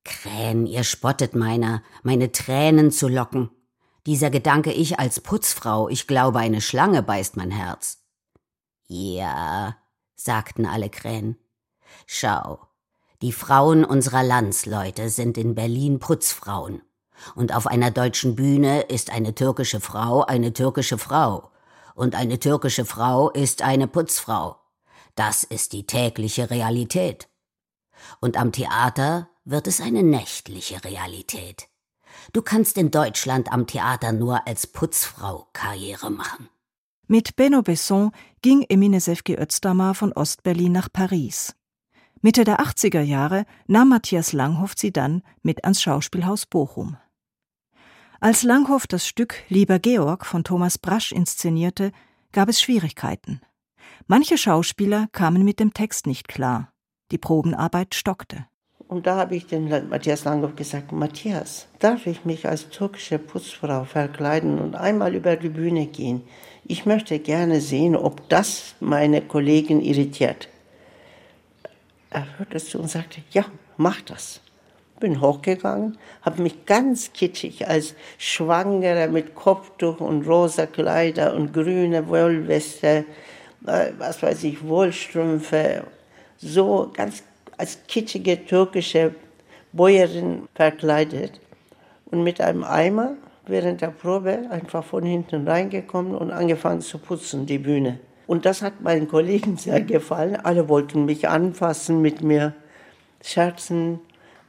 Krähen, 0.05 0.67
ihr 0.67 0.85
spottet 0.85 1.35
meiner, 1.35 1.83
meine 2.03 2.33
Tränen 2.33 2.91
zu 2.91 3.09
locken. 3.09 3.51
Dieser 4.07 4.31
Gedanke, 4.31 4.73
ich 4.73 4.99
als 4.99 5.21
Putzfrau, 5.21 5.89
ich 5.89 6.07
glaube, 6.07 6.39
eine 6.39 6.61
Schlange 6.61 7.03
beißt 7.03 7.37
mein 7.37 7.51
Herz. 7.51 7.99
Ja, 8.87 9.77
sagten 10.15 10.67
alle 10.67 10.89
Krähen. 10.89 11.37
Schau, 12.07 12.59
die 13.21 13.33
Frauen 13.33 13.85
unserer 13.85 14.23
Landsleute 14.23 15.11
sind 15.11 15.37
in 15.37 15.55
Berlin 15.55 15.99
Putzfrauen. 15.99 16.83
Und 17.35 17.55
auf 17.55 17.67
einer 17.67 17.91
deutschen 17.91 18.37
Bühne 18.37 18.83
ist 18.83 19.11
eine 19.11 19.35
türkische 19.35 19.81
Frau 19.81 20.23
eine 20.23 20.53
türkische 20.53 20.99
Frau. 20.99 21.51
Und 21.95 22.15
eine 22.15 22.39
türkische 22.39 22.85
Frau 22.85 23.31
ist 23.31 23.63
eine 23.63 23.89
Putzfrau. 23.89 24.57
Das 25.17 25.43
ist 25.43 25.73
die 25.73 25.85
tägliche 25.85 26.49
Realität. 26.49 27.28
Und 28.21 28.37
am 28.37 28.53
Theater 28.53 29.29
wird 29.45 29.67
es 29.67 29.81
eine 29.81 30.03
nächtliche 30.03 30.85
Realität. 30.85 31.69
Du 32.33 32.43
kannst 32.43 32.77
in 32.77 32.91
Deutschland 32.91 33.51
am 33.53 33.67
Theater 33.67 34.13
nur 34.13 34.47
als 34.47 34.67
Putzfrau 34.67 35.49
Karriere 35.53 36.11
machen. 36.11 36.49
Mit 37.07 37.37
Benno 37.37 37.63
Besson 37.63 38.13
ging 38.43 38.67
Emine 38.69 39.01
Sefki 39.01 39.35
Özdamar 39.39 39.95
von 39.95 40.13
Ostberlin 40.13 40.73
nach 40.73 40.93
Paris. 40.93 41.55
Mitte 42.21 42.45
der 42.45 42.61
80er 42.61 43.01
Jahre 43.01 43.47
nahm 43.67 43.89
Matthias 43.89 44.33
Langhoff 44.33 44.75
sie 44.77 44.93
dann 44.93 45.23
mit 45.43 45.65
ans 45.65 45.81
Schauspielhaus 45.81 46.47
Bochum. 46.47 46.97
Als 48.21 48.43
Langhoff 48.43 48.87
das 48.87 49.07
Stück 49.07 49.37
Lieber 49.49 49.79
Georg 49.79 50.27
von 50.27 50.43
Thomas 50.43 50.77
Brasch 50.77 51.13
inszenierte, 51.13 51.93
gab 52.33 52.49
es 52.49 52.61
Schwierigkeiten. 52.61 53.41
Manche 54.07 54.37
Schauspieler 54.37 55.09
kamen 55.13 55.45
mit 55.45 55.61
dem 55.61 55.73
Text 55.73 56.07
nicht 56.07 56.29
klar. 56.29 56.73
Die 57.11 57.19
Probenarbeit 57.19 57.95
stockte. 57.95 58.47
Und 58.89 59.07
da 59.07 59.17
habe 59.17 59.37
ich 59.37 59.47
den 59.47 59.69
Matthias 59.91 60.25
Langhoff 60.25 60.57
gesagt, 60.57 60.93
Matthias, 60.93 61.67
darf 61.79 62.07
ich 62.07 62.25
mich 62.25 62.49
als 62.49 62.71
türkische 62.71 63.19
Putzfrau 63.19 63.85
verkleiden 63.85 64.59
und 64.59 64.75
einmal 64.75 65.15
über 65.15 65.37
die 65.37 65.51
Bühne 65.51 65.87
gehen? 65.87 66.23
Ich 66.65 66.87
möchte 66.87 67.19
gerne 67.19 67.61
sehen, 67.61 67.97
ob 67.97 68.27
das 68.31 68.75
meine 68.81 69.21
Kollegen 69.21 69.83
irritiert. 69.83 70.49
Er 72.11 72.39
hörte 72.39 72.57
es 72.57 72.71
zu 72.71 72.79
und 72.79 72.89
sagte, 72.89 73.21
ja, 73.31 73.45
mach 73.77 74.01
das. 74.01 74.41
bin 75.01 75.21
hochgegangen, 75.21 75.99
habe 76.23 76.43
mich 76.43 76.65
ganz 76.65 77.13
kitschig 77.13 77.69
als 77.69 77.95
Schwangere 78.17 79.09
mit 79.09 79.35
Kopftuch 79.35 80.01
und 80.01 80.27
rosa 80.27 80.67
Kleider 80.67 81.35
und 81.35 81.53
grüne 81.53 82.09
Wollweste, 82.09 83.05
äh, 83.67 83.93
was 83.99 84.23
weiß 84.23 84.45
ich, 84.45 84.67
Wollstrümpfe, 84.67 85.85
so 86.39 86.91
ganz 86.95 87.23
als 87.57 87.79
kitschige 87.87 88.45
türkische 88.45 89.15
Bäuerin 89.73 90.49
verkleidet 90.55 91.41
und 92.07 92.23
mit 92.23 92.41
einem 92.41 92.65
Eimer 92.65 93.17
während 93.47 93.81
der 93.81 93.89
Probe 93.89 94.47
einfach 94.51 94.85
von 94.85 95.05
hinten 95.05 95.47
reingekommen 95.49 96.15
und 96.15 96.31
angefangen 96.31 96.81
zu 96.81 96.99
putzen, 96.99 97.47
die 97.47 97.59
Bühne. 97.59 97.99
Und 98.27 98.45
das 98.45 98.63
hat 98.63 98.83
meinen 98.83 99.09
Kollegen 99.09 99.57
sehr 99.57 99.81
gefallen. 99.81 100.37
Alle 100.37 100.69
wollten 100.69 101.07
mich 101.07 101.29
anfassen, 101.29 102.03
mit 102.03 102.23
mir 102.23 102.55
scherzen 103.23 104.01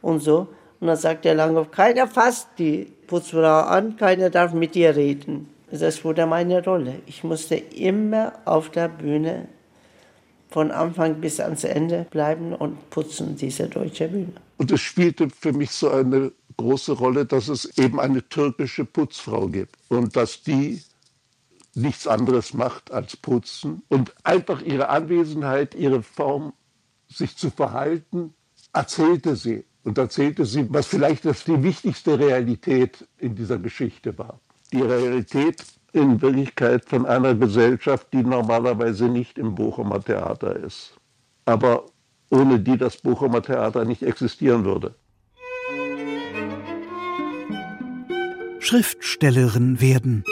und 0.01 0.19
so. 0.19 0.47
Und 0.79 0.87
dann 0.87 0.97
sagt 0.97 1.25
der 1.25 1.33
Langhoff, 1.35 1.71
keiner 1.71 2.07
fasst 2.07 2.49
die 2.57 2.91
Putzfrau 3.07 3.61
an, 3.61 3.95
keiner 3.95 4.29
darf 4.29 4.53
mit 4.53 4.75
ihr 4.75 4.95
reden. 4.95 5.49
Das 5.71 6.03
wurde 6.03 6.25
meine 6.25 6.63
Rolle. 6.63 6.95
Ich 7.05 7.23
musste 7.23 7.55
immer 7.55 8.33
auf 8.45 8.69
der 8.69 8.89
Bühne 8.89 9.47
von 10.49 10.71
Anfang 10.71 11.21
bis 11.21 11.39
ans 11.39 11.63
Ende 11.63 12.07
bleiben 12.09 12.53
und 12.53 12.89
putzen, 12.89 13.35
diese 13.35 13.67
deutsche 13.67 14.07
Bühne. 14.07 14.33
Und 14.57 14.71
es 14.71 14.81
spielte 14.81 15.29
für 15.29 15.53
mich 15.53 15.71
so 15.71 15.89
eine 15.91 16.31
große 16.57 16.93
Rolle, 16.93 17.25
dass 17.25 17.47
es 17.47 17.77
eben 17.77 17.99
eine 17.99 18.27
türkische 18.27 18.83
Putzfrau 18.83 19.47
gibt 19.47 19.75
und 19.87 20.15
dass 20.15 20.43
die 20.43 20.81
nichts 21.75 22.07
anderes 22.07 22.53
macht 22.53 22.91
als 22.91 23.15
putzen 23.15 23.83
und 23.87 24.13
einfach 24.23 24.61
ihre 24.61 24.89
Anwesenheit, 24.89 25.75
ihre 25.75 26.03
Form, 26.03 26.53
sich 27.07 27.35
zu 27.37 27.49
verhalten, 27.49 28.33
erzählte 28.73 29.35
sie. 29.35 29.65
Und 29.83 29.97
erzählte 29.97 30.45
sie, 30.45 30.67
was 30.69 30.87
vielleicht 30.87 31.25
das 31.25 31.45
die 31.45 31.63
wichtigste 31.63 32.19
Realität 32.19 33.07
in 33.17 33.35
dieser 33.35 33.57
Geschichte 33.57 34.15
war. 34.17 34.39
Die 34.71 34.81
Realität 34.81 35.63
in 35.93 36.21
Wirklichkeit 36.21 36.85
von 36.85 37.05
einer 37.05 37.35
Gesellschaft, 37.35 38.07
die 38.13 38.23
normalerweise 38.23 39.09
nicht 39.09 39.37
im 39.37 39.55
Bochumer 39.55 40.03
Theater 40.03 40.55
ist. 40.55 40.97
Aber 41.45 41.85
ohne 42.29 42.59
die 42.59 42.77
das 42.77 42.97
Bochumer 42.97 43.41
Theater 43.41 43.85
nicht 43.85 44.03
existieren 44.03 44.63
würde. 44.65 44.95
Schriftstellerin 48.59 49.81
werden. 49.81 50.23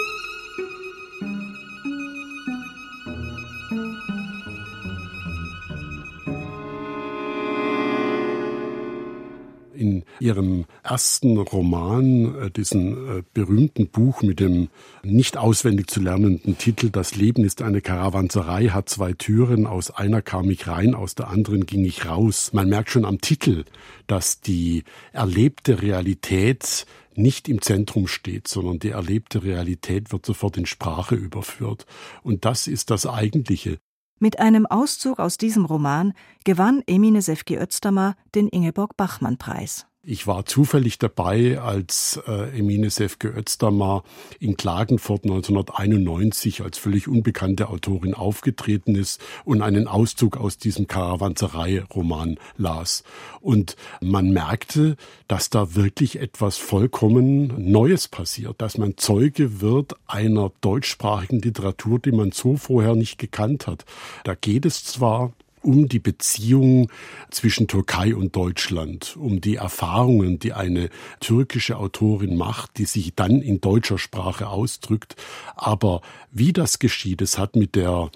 Ihrem 10.20 10.66
ersten 10.84 11.38
Roman, 11.38 12.36
äh, 12.36 12.52
diesen 12.52 13.20
äh, 13.20 13.24
berühmten 13.34 13.88
Buch 13.88 14.22
mit 14.22 14.40
dem 14.40 14.70
nicht 15.04 15.38
auswendig 15.38 15.88
zu 15.88 16.02
lernenden 16.02 16.58
Titel 16.58 16.90
Das 16.90 17.16
Leben 17.16 17.44
ist 17.44 17.62
eine 17.62 17.82
Karawanserei, 17.82 18.68
hat 18.68 18.90
zwei 18.90 19.14
Türen, 19.14 19.68
aus 19.68 19.92
einer 19.92 20.22
kam 20.22 20.50
ich 20.50 20.68
rein, 20.68 20.96
aus 20.96 21.16
der 21.16 21.30
anderen 21.30 21.66
ging 21.66 21.86
ich 21.86 22.06
raus. 22.06 22.52
Man 22.54 22.70
merkt 22.70 22.90
schon 22.90 23.06
am 23.06 23.22
Titel, 23.22 23.66
dass 24.08 24.42
die 24.42 24.84
erlebte 25.14 25.82
Realität 25.82 26.86
nicht 27.18 27.50
im 27.50 27.62
Zentrum 27.62 28.08
steht, 28.08 28.48
sondern 28.48 28.80
die 28.80 28.90
erlebte 28.90 29.44
Realität 29.44 30.12
wird 30.12 30.26
sofort 30.26 30.58
in 30.58 30.66
Sprache 30.66 31.16
überführt. 31.16 31.86
Und 32.22 32.46
das 32.46 32.68
ist 32.68 32.92
das 32.92 33.06
Eigentliche. 33.06 33.80
Mit 34.20 34.40
einem 34.40 34.66
Auszug 34.66 35.20
aus 35.20 35.38
diesem 35.38 35.66
Roman 35.66 36.14
gewann 36.44 36.82
Emine 36.88 37.22
Sefki 37.22 37.58
Özdamar 37.58 38.16
den 38.34 38.48
Ingeborg-Bachmann-Preis. 38.48 39.86
Ich 40.10 40.26
war 40.26 40.46
zufällig 40.46 41.00
dabei, 41.00 41.60
als 41.60 42.18
äh, 42.30 42.58
Emine 42.58 42.90
Sefke 42.90 43.28
Özdamar 43.28 44.06
in 44.40 44.56
Klagenfurt 44.56 45.26
1991 45.26 46.62
als 46.62 46.78
völlig 46.78 47.10
unbekannte 47.10 47.68
Autorin 47.68 48.14
aufgetreten 48.14 48.96
ist 48.96 49.20
und 49.44 49.62
einen 49.62 49.90
Auszug 49.90 50.38
aus 50.38 50.58
diesem 50.58 50.88
Karawanserei-Roman 50.88 52.40
las. 52.56 53.04
Und 53.42 53.76
man 54.00 54.30
merkte, 54.30 54.96
dass 55.28 55.50
da 55.50 55.76
wirklich 55.76 56.22
etwas 56.22 56.56
vollkommen 56.56 57.70
Neues 57.70 58.08
passiert, 58.08 58.62
dass 58.62 58.78
man 58.78 58.96
Zeuge 58.96 59.60
wird 59.60 59.98
einer 60.08 60.54
deutschsprachigen 60.62 61.42
Literatur, 61.42 62.00
die 62.00 62.14
man 62.14 62.32
so 62.32 62.56
vorher 62.56 62.96
nicht 62.96 63.18
gekannt 63.18 63.68
hat. 63.68 63.84
Da 64.24 64.36
geht 64.36 64.66
es 64.66 64.86
zwar 64.86 65.34
um 65.68 65.90
die 65.90 66.00
Beziehung 66.00 66.90
zwischen 67.30 67.68
Türkei 67.68 68.16
und 68.16 68.38
Deutschland, 68.38 69.18
um 69.18 69.42
die 69.42 69.58
Erfahrungen, 69.58 70.40
die 70.40 70.54
eine 70.54 70.90
türkische 71.20 71.78
Autorin 71.78 72.38
macht, 72.38 72.78
die 72.78 72.86
sich 72.86 73.16
dann 73.16 73.42
in 73.42 73.60
deutscher 73.60 73.98
Sprache 73.98 74.48
ausdrückt. 74.48 75.18
Aber 75.56 76.02
wie 76.32 76.54
das 76.54 76.80
geschieht, 76.80 77.22
es 77.22 77.38
hat 77.38 77.58
mit 77.58 77.76
der 77.76 78.10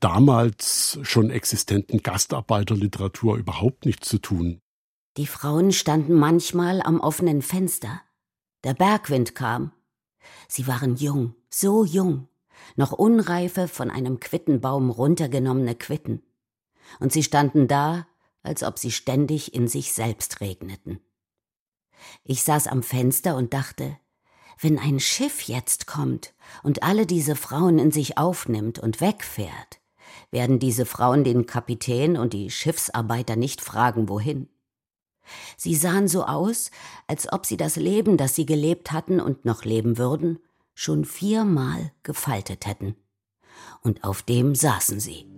damals 0.00 0.98
schon 1.02 1.28
existenten 1.28 2.02
Gastarbeiterliteratur 2.02 3.36
überhaupt 3.36 3.84
nichts 3.84 4.08
zu 4.08 4.16
tun. 4.16 4.58
Die 5.18 5.26
Frauen 5.26 5.72
standen 5.72 6.14
manchmal 6.14 6.80
am 6.80 7.00
offenen 7.00 7.42
Fenster. 7.42 8.00
Der 8.64 8.72
Bergwind 8.72 9.34
kam. 9.34 9.72
Sie 10.48 10.66
waren 10.66 10.96
jung, 10.96 11.34
so 11.50 11.84
jung, 11.84 12.28
noch 12.74 12.92
unreife, 12.92 13.68
von 13.68 13.90
einem 13.90 14.18
Quittenbaum 14.18 14.88
runtergenommene 14.88 15.74
Quitten 15.74 16.22
und 17.00 17.12
sie 17.12 17.22
standen 17.22 17.68
da, 17.68 18.06
als 18.42 18.62
ob 18.62 18.78
sie 18.78 18.92
ständig 18.92 19.54
in 19.54 19.68
sich 19.68 19.92
selbst 19.92 20.40
regneten. 20.40 21.00
Ich 22.24 22.42
saß 22.42 22.68
am 22.68 22.82
Fenster 22.82 23.36
und 23.36 23.54
dachte, 23.54 23.96
wenn 24.60 24.78
ein 24.78 25.00
Schiff 25.00 25.42
jetzt 25.42 25.86
kommt 25.86 26.32
und 26.62 26.82
alle 26.82 27.06
diese 27.06 27.36
Frauen 27.36 27.78
in 27.78 27.90
sich 27.90 28.16
aufnimmt 28.16 28.78
und 28.78 29.00
wegfährt, 29.00 29.80
werden 30.30 30.58
diese 30.58 30.86
Frauen 30.86 31.24
den 31.24 31.46
Kapitän 31.46 32.16
und 32.16 32.32
die 32.32 32.50
Schiffsarbeiter 32.50 33.36
nicht 33.36 33.60
fragen, 33.60 34.08
wohin. 34.08 34.48
Sie 35.56 35.74
sahen 35.74 36.08
so 36.08 36.24
aus, 36.24 36.70
als 37.06 37.32
ob 37.32 37.46
sie 37.46 37.56
das 37.56 37.76
Leben, 37.76 38.16
das 38.16 38.34
sie 38.34 38.46
gelebt 38.46 38.92
hatten 38.92 39.20
und 39.20 39.44
noch 39.44 39.64
leben 39.64 39.98
würden, 39.98 40.38
schon 40.74 41.04
viermal 41.04 41.92
gefaltet 42.02 42.66
hätten. 42.66 42.96
Und 43.82 44.04
auf 44.04 44.22
dem 44.22 44.54
saßen 44.54 45.00
sie. 45.00 45.35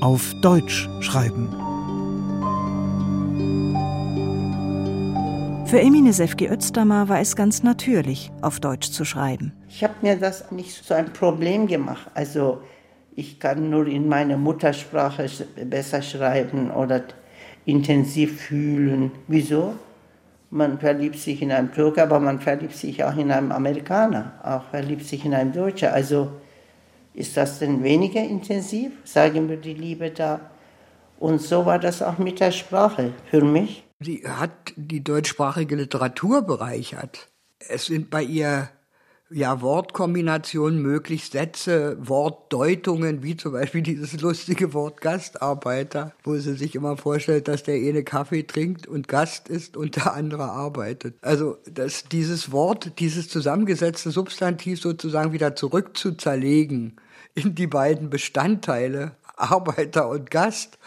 Auf 0.00 0.32
Deutsch 0.42 0.88
schreiben. 1.00 1.48
Für 5.66 5.80
Emine 5.80 6.12
Sefki 6.12 6.48
Özdamar 6.48 7.08
war 7.08 7.20
es 7.20 7.36
ganz 7.36 7.62
natürlich, 7.62 8.30
auf 8.40 8.60
Deutsch 8.60 8.90
zu 8.90 9.04
schreiben. 9.04 9.52
Ich 9.68 9.82
habe 9.82 9.94
mir 10.02 10.16
das 10.16 10.50
nicht 10.52 10.84
so 10.84 10.94
ein 10.94 11.12
Problem 11.12 11.66
gemacht. 11.66 12.10
Also 12.14 12.62
ich 13.16 13.40
kann 13.40 13.68
nur 13.68 13.86
in 13.86 14.08
meiner 14.08 14.36
Muttersprache 14.36 15.28
besser 15.66 16.00
schreiben 16.00 16.70
oder 16.70 17.02
intensiv 17.66 18.40
fühlen. 18.40 19.10
Wieso? 19.26 19.74
Man 20.50 20.78
verliebt 20.78 21.18
sich 21.18 21.42
in 21.42 21.52
einen 21.52 21.72
Türker, 21.72 22.04
aber 22.04 22.20
man 22.20 22.40
verliebt 22.40 22.76
sich 22.76 23.04
auch 23.04 23.16
in 23.16 23.30
einen 23.30 23.52
Amerikaner, 23.52 24.32
auch 24.42 24.62
verliebt 24.70 25.04
sich 25.04 25.24
in 25.26 25.34
einen 25.34 25.52
Deutscher. 25.52 25.92
Also 25.92 26.30
ist 27.18 27.36
das 27.36 27.58
denn 27.58 27.82
weniger 27.82 28.22
intensiv? 28.22 28.92
Sagen 29.02 29.48
wir 29.48 29.56
die 29.56 29.74
Liebe 29.74 30.10
da. 30.10 30.40
Und 31.18 31.42
so 31.42 31.66
war 31.66 31.80
das 31.80 32.00
auch 32.00 32.18
mit 32.18 32.38
der 32.38 32.52
Sprache 32.52 33.12
für 33.28 33.42
mich. 33.42 33.84
Sie 33.98 34.22
hat 34.24 34.52
die 34.76 35.02
deutschsprachige 35.02 35.74
Literatur 35.74 36.42
bereichert. 36.42 37.28
Es 37.58 37.86
sind 37.86 38.10
bei 38.10 38.22
ihr 38.22 38.68
ja 39.30 39.60
Wortkombinationen 39.60 40.80
möglich, 40.80 41.28
Sätze, 41.28 41.96
Wortdeutungen, 42.00 43.24
wie 43.24 43.36
zum 43.36 43.52
Beispiel 43.52 43.82
dieses 43.82 44.20
lustige 44.20 44.72
Wort 44.72 45.00
Gastarbeiter, 45.00 46.14
wo 46.22 46.36
sie 46.36 46.54
sich 46.54 46.76
immer 46.76 46.96
vorstellt, 46.96 47.48
dass 47.48 47.64
der 47.64 47.74
eine 47.74 48.04
Kaffee 48.04 48.44
trinkt 48.44 48.86
und 48.86 49.08
Gast 49.08 49.48
ist 49.48 49.76
und 49.76 49.96
der 49.96 50.14
andere 50.14 50.44
arbeitet. 50.44 51.16
Also 51.20 51.58
dass 51.68 52.04
dieses 52.04 52.52
Wort, 52.52 53.00
dieses 53.00 53.28
zusammengesetzte 53.28 54.12
Substantiv 54.12 54.80
sozusagen 54.80 55.32
wieder 55.32 55.56
zurückzuzerlegen 55.56 56.96
in 57.44 57.54
die 57.54 57.66
beiden 57.66 58.10
Bestandteile, 58.10 59.16
Arbeiter 59.36 60.08
und 60.08 60.30
Gast. 60.30 60.78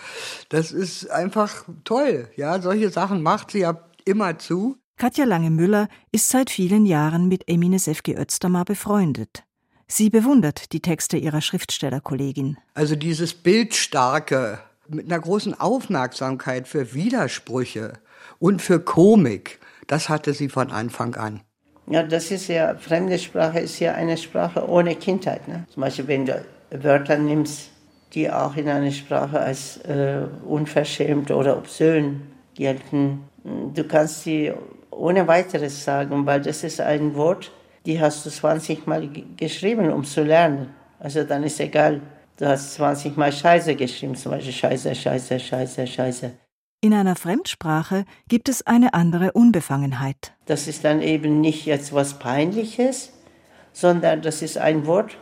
Das 0.49 0.71
ist 0.71 1.09
einfach 1.09 1.65
toll. 1.83 2.29
Ja, 2.35 2.61
solche 2.61 2.89
Sachen 2.89 3.21
macht 3.21 3.51
sie 3.51 3.59
ja 3.59 3.81
immer 4.05 4.37
zu. 4.37 4.77
Katja 4.97 5.25
Lange-Müller 5.25 5.87
ist 6.11 6.29
seit 6.29 6.49
vielen 6.49 6.85
Jahren 6.85 7.27
mit 7.27 7.47
Emine 7.47 7.79
Sefki 7.79 8.15
Özdamar 8.15 8.65
befreundet. 8.65 9.43
Sie 9.87 10.09
bewundert 10.09 10.73
die 10.73 10.81
Texte 10.81 11.17
ihrer 11.17 11.41
Schriftstellerkollegin. 11.41 12.57
Also 12.75 12.95
dieses 12.95 13.33
Bildstarke 13.33 14.59
mit 14.87 15.05
einer 15.05 15.19
großen 15.19 15.59
Aufmerksamkeit 15.59 16.67
für 16.67 16.93
Widersprüche 16.93 17.93
und 18.39 18.61
für 18.61 18.79
Komik, 18.79 19.59
das 19.87 20.07
hatte 20.07 20.33
sie 20.33 20.49
von 20.49 20.71
Anfang 20.71 21.15
an. 21.15 21.41
Ja, 21.87 22.03
das 22.03 22.31
ist 22.31 22.47
ja, 22.47 22.75
fremde 22.75 23.17
Sprache 23.17 23.59
ist 23.59 23.79
ja 23.79 23.93
eine 23.93 24.17
Sprache 24.17 24.67
ohne 24.67 24.95
Kindheit. 24.95 25.47
Ne? 25.47 25.65
Zum 25.69 25.81
Beispiel, 25.81 26.07
wenn 26.07 26.25
du 26.25 26.45
Wörter 26.71 27.17
nimmst, 27.17 27.71
die 28.13 28.29
auch 28.29 28.55
in 28.55 28.67
einer 28.67 28.91
Sprache 28.91 29.39
als 29.39 29.77
äh, 29.77 30.21
unverschämt 30.45 31.31
oder 31.31 31.57
obszön 31.57 32.21
gelten. 32.55 33.23
Du 33.43 33.83
kannst 33.85 34.23
sie 34.23 34.51
ohne 34.91 35.27
weiteres 35.27 35.83
sagen, 35.83 36.25
weil 36.25 36.41
das 36.41 36.63
ist 36.63 36.81
ein 36.81 37.15
Wort, 37.15 37.51
die 37.85 37.99
hast 37.99 38.25
du 38.25 38.29
20 38.29 38.85
Mal 38.85 39.09
geschrieben, 39.37 39.91
um 39.91 40.03
zu 40.03 40.23
lernen. 40.23 40.73
Also 40.99 41.23
dann 41.23 41.43
ist 41.43 41.59
egal, 41.59 42.01
du 42.37 42.47
hast 42.47 42.73
20 42.75 43.17
Mal 43.17 43.31
Scheiße 43.31 43.75
geschrieben, 43.75 44.15
zum 44.15 44.33
Beispiel 44.33 44.53
Scheiße, 44.53 44.93
Scheiße, 44.93 45.39
Scheiße, 45.39 45.87
Scheiße. 45.87 46.31
In 46.83 46.95
einer 46.95 47.15
Fremdsprache 47.15 48.05
gibt 48.27 48.49
es 48.49 48.65
eine 48.65 48.95
andere 48.95 49.33
Unbefangenheit. 49.33 50.33
Das 50.47 50.67
ist 50.67 50.83
dann 50.83 51.03
eben 51.03 51.39
nicht 51.39 51.67
jetzt 51.67 51.93
was 51.93 52.17
Peinliches, 52.17 53.13
sondern 53.71 54.23
das 54.23 54.41
ist 54.41 54.57
ein 54.57 54.87
Wort, 54.87 55.15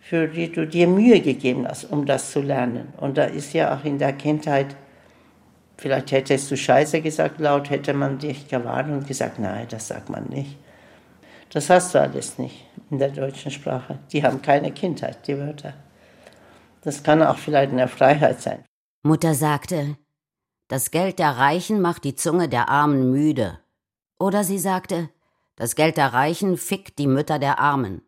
für 0.00 0.26
die 0.26 0.50
du 0.50 0.66
dir 0.66 0.88
Mühe 0.88 1.20
gegeben 1.20 1.68
hast, 1.68 1.84
um 1.84 2.06
das 2.06 2.32
zu 2.32 2.40
lernen. 2.40 2.92
Und 2.96 3.18
da 3.18 3.24
ist 3.24 3.52
ja 3.52 3.72
auch 3.72 3.84
in 3.84 3.98
der 3.98 4.14
Kindheit, 4.14 4.74
vielleicht 5.76 6.10
hättest 6.10 6.50
du 6.50 6.56
Scheiße 6.56 7.00
gesagt 7.02 7.38
laut, 7.38 7.70
hätte 7.70 7.94
man 7.94 8.18
dich 8.18 8.48
gewarnt 8.48 8.90
und 8.90 9.06
gesagt, 9.06 9.38
nein, 9.38 9.68
das 9.70 9.86
sagt 9.86 10.10
man 10.10 10.24
nicht. 10.24 10.58
Das 11.50 11.70
hast 11.70 11.94
du 11.94 12.00
alles 12.00 12.36
nicht 12.38 12.66
in 12.90 12.98
der 12.98 13.10
deutschen 13.10 13.52
Sprache. 13.52 14.00
Die 14.10 14.24
haben 14.24 14.42
keine 14.42 14.72
Kindheit, 14.72 15.24
die 15.28 15.38
Wörter. 15.38 15.74
Das 16.82 17.00
kann 17.04 17.22
auch 17.22 17.38
vielleicht 17.38 17.70
eine 17.70 17.86
Freiheit 17.86 18.40
sein. 18.40 18.64
Mutter 19.04 19.34
sagte, 19.34 19.96
das 20.70 20.92
Geld 20.92 21.18
der 21.18 21.36
Reichen 21.36 21.80
macht 21.80 22.04
die 22.04 22.14
Zunge 22.14 22.48
der 22.48 22.68
Armen 22.68 23.10
müde. 23.10 23.58
Oder 24.20 24.44
sie 24.44 24.60
sagte, 24.60 25.10
das 25.56 25.74
Geld 25.74 25.96
der 25.96 26.12
Reichen 26.12 26.56
fickt 26.56 27.00
die 27.00 27.08
Mütter 27.08 27.40
der 27.40 27.58
Armen. 27.58 28.02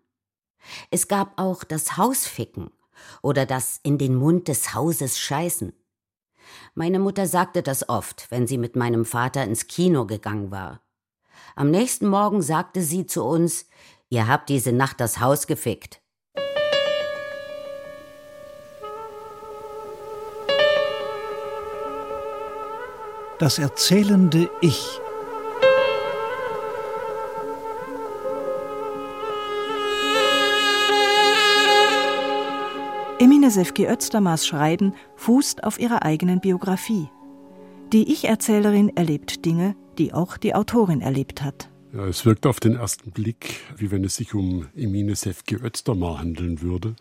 Es 0.92 1.09
gab 1.09 1.40
auch 1.40 1.64
das 1.64 1.96
Hausficken 1.96 2.70
oder 3.20 3.46
das 3.46 3.81
in 3.83 3.98
den 3.98 4.14
Mund 4.14 4.46
des 4.46 4.75
Hauses 4.75 5.18
scheißen. 5.18 5.72
Meine 6.75 7.01
Mutter 7.01 7.27
sagte 7.27 7.64
das 7.64 7.88
oft, 7.88 8.31
wenn 8.31 8.46
sie 8.46 8.59
mit 8.59 8.77
meinem 8.77 9.07
Vater 9.07 9.42
ins 9.42 9.66
Kino 9.66 10.07
gegangen 10.07 10.53
war. 10.53 10.83
Am 11.57 11.68
nächsten 11.68 12.07
Morgen 12.07 12.42
sagte 12.42 12.81
sie 12.81 13.07
zu 13.07 13.25
uns, 13.25 13.66
ihr 14.09 14.29
habt 14.29 14.48
diese 14.48 14.70
Nacht 14.70 15.01
das 15.01 15.18
Haus 15.18 15.48
gefickt. 15.48 16.01
Das 23.42 23.59
erzählende 23.59 24.48
Ich. 24.61 25.00
Emine 33.18 33.50
Sefki 33.50 33.88
Özdamers 33.88 34.46
Schreiben 34.46 34.94
fußt 35.16 35.64
auf 35.64 35.81
ihrer 35.81 36.05
eigenen 36.05 36.38
Biografie. 36.38 37.09
Die 37.92 38.12
Ich-Erzählerin 38.12 38.96
erlebt 38.96 39.44
Dinge, 39.44 39.74
die 39.98 40.14
auch 40.14 40.37
die 40.37 40.55
Autorin 40.55 41.00
erlebt 41.00 41.42
hat. 41.42 41.68
Ja, 41.92 42.07
es 42.07 42.24
wirkt 42.24 42.46
auf 42.46 42.61
den 42.61 42.76
ersten 42.76 43.11
Blick, 43.11 43.57
wie 43.76 43.90
wenn 43.90 44.05
es 44.05 44.14
sich 44.14 44.35
um 44.35 44.68
Emine 44.76 45.16
Sefki 45.16 45.57
Özdamar 45.57 46.20
handeln 46.20 46.62
würde. 46.62 46.94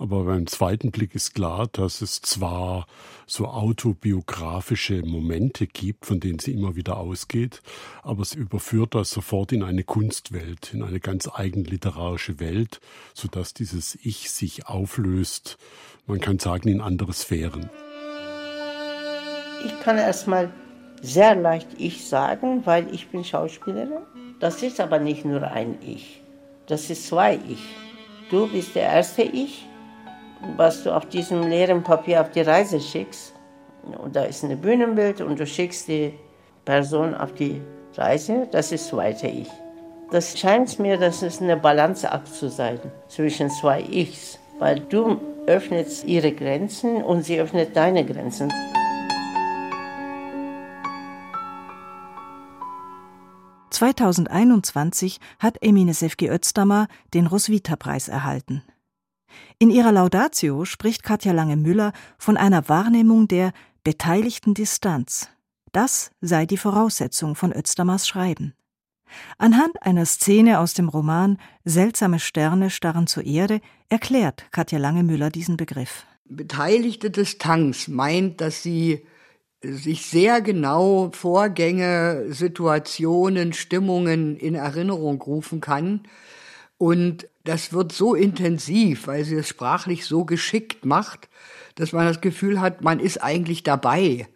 Aber 0.00 0.24
beim 0.24 0.46
zweiten 0.46 0.92
Blick 0.92 1.14
ist 1.14 1.34
klar, 1.34 1.68
dass 1.70 2.00
es 2.00 2.22
zwar 2.22 2.86
so 3.26 3.48
autobiografische 3.48 5.02
Momente 5.02 5.66
gibt, 5.66 6.06
von 6.06 6.20
denen 6.20 6.38
sie 6.38 6.52
immer 6.52 6.74
wieder 6.74 6.96
ausgeht, 6.96 7.60
aber 8.02 8.22
es 8.22 8.34
überführt 8.34 8.94
das 8.94 9.10
sofort 9.10 9.52
in 9.52 9.62
eine 9.62 9.84
Kunstwelt, 9.84 10.72
in 10.72 10.82
eine 10.82 11.00
ganz 11.00 11.28
eigenliterarische 11.30 12.40
Welt, 12.40 12.80
sodass 13.12 13.52
dieses 13.52 13.94
Ich 14.02 14.30
sich 14.30 14.66
auflöst, 14.66 15.58
man 16.06 16.18
kann 16.18 16.38
sagen, 16.38 16.70
in 16.70 16.80
andere 16.80 17.12
Sphären. 17.12 17.68
Ich 19.66 19.80
kann 19.80 19.98
erstmal 19.98 20.50
sehr 21.02 21.34
leicht 21.34 21.68
Ich 21.76 22.08
sagen, 22.08 22.64
weil 22.64 22.88
ich 22.94 23.08
bin 23.08 23.22
Schauspielerin. 23.22 24.00
Das 24.40 24.62
ist 24.62 24.80
aber 24.80 24.98
nicht 24.98 25.26
nur 25.26 25.42
ein 25.42 25.76
Ich, 25.86 26.22
das 26.66 26.88
ist 26.88 27.06
zwei 27.06 27.38
Ich. 27.50 27.62
Du 28.30 28.46
bist 28.46 28.74
der 28.74 28.84
erste 28.84 29.22
Ich 29.22 29.66
was 30.56 30.82
du 30.84 30.94
auf 30.94 31.06
diesem 31.06 31.48
leeren 31.48 31.82
Papier 31.82 32.20
auf 32.20 32.30
die 32.30 32.40
Reise 32.40 32.80
schickst. 32.80 33.34
Und 34.02 34.14
da 34.14 34.24
ist 34.24 34.44
ein 34.44 34.60
Bühnenbild 34.60 35.20
und 35.20 35.38
du 35.38 35.46
schickst 35.46 35.88
die 35.88 36.14
Person 36.64 37.14
auf 37.14 37.32
die 37.32 37.60
Reise, 37.96 38.46
das 38.50 38.72
ist 38.72 38.88
zweite 38.88 39.26
Ich. 39.26 39.48
Das 40.10 40.38
scheint 40.38 40.78
mir, 40.78 40.96
dass 40.96 41.22
es 41.22 41.40
eine 41.40 41.56
Balanceakt 41.56 42.28
zu 42.28 42.48
sein 42.48 42.80
zwischen 43.08 43.48
zwei 43.50 43.80
Ichs, 43.80 44.38
weil 44.58 44.80
du 44.80 45.20
öffnest 45.46 46.04
ihre 46.04 46.32
Grenzen 46.32 47.02
und 47.02 47.24
sie 47.24 47.40
öffnet 47.40 47.76
deine 47.76 48.04
Grenzen. 48.04 48.52
...2021 53.72 55.20
hat 55.38 55.56
Emine 55.62 55.94
Sefki 55.94 56.28
Özdamar 56.28 56.86
den 57.14 57.26
Roswitha-Preis 57.26 58.08
erhalten. 58.08 58.62
In 59.58 59.70
ihrer 59.70 59.92
Laudatio 59.92 60.64
spricht 60.64 61.02
Katja 61.02 61.32
Lange-Müller 61.32 61.92
von 62.18 62.36
einer 62.36 62.68
Wahrnehmung 62.68 63.28
der 63.28 63.52
beteiligten 63.84 64.54
Distanz. 64.54 65.28
Das 65.72 66.10
sei 66.20 66.46
die 66.46 66.56
Voraussetzung 66.56 67.34
von 67.34 67.52
Özdamers 67.52 68.08
Schreiben. 68.08 68.54
Anhand 69.38 69.82
einer 69.82 70.06
Szene 70.06 70.60
aus 70.60 70.74
dem 70.74 70.88
Roman 70.88 71.38
Seltsame 71.64 72.18
Sterne 72.18 72.70
starren 72.70 73.06
zur 73.06 73.24
Erde 73.24 73.60
erklärt 73.88 74.46
Katja 74.52 74.78
Lange-Müller 74.78 75.30
diesen 75.30 75.56
Begriff. 75.56 76.06
Beteiligte 76.24 77.10
Distanz 77.10 77.88
meint, 77.88 78.40
dass 78.40 78.62
sie 78.62 79.04
sich 79.62 80.06
sehr 80.06 80.40
genau 80.40 81.10
Vorgänge, 81.12 82.26
Situationen, 82.28 83.52
Stimmungen 83.52 84.36
in 84.36 84.54
Erinnerung 84.54 85.20
rufen 85.20 85.60
kann 85.60 86.02
und 86.80 87.28
das 87.44 87.74
wird 87.74 87.92
so 87.92 88.14
intensiv, 88.14 89.06
weil 89.06 89.22
sie 89.26 89.34
es 89.34 89.48
sprachlich 89.48 90.06
so 90.06 90.24
geschickt 90.24 90.86
macht, 90.86 91.28
dass 91.74 91.92
man 91.92 92.06
das 92.06 92.22
Gefühl 92.22 92.58
hat, 92.58 92.82
man 92.82 93.00
ist 93.00 93.22
eigentlich 93.22 93.62
dabei. 93.62 94.26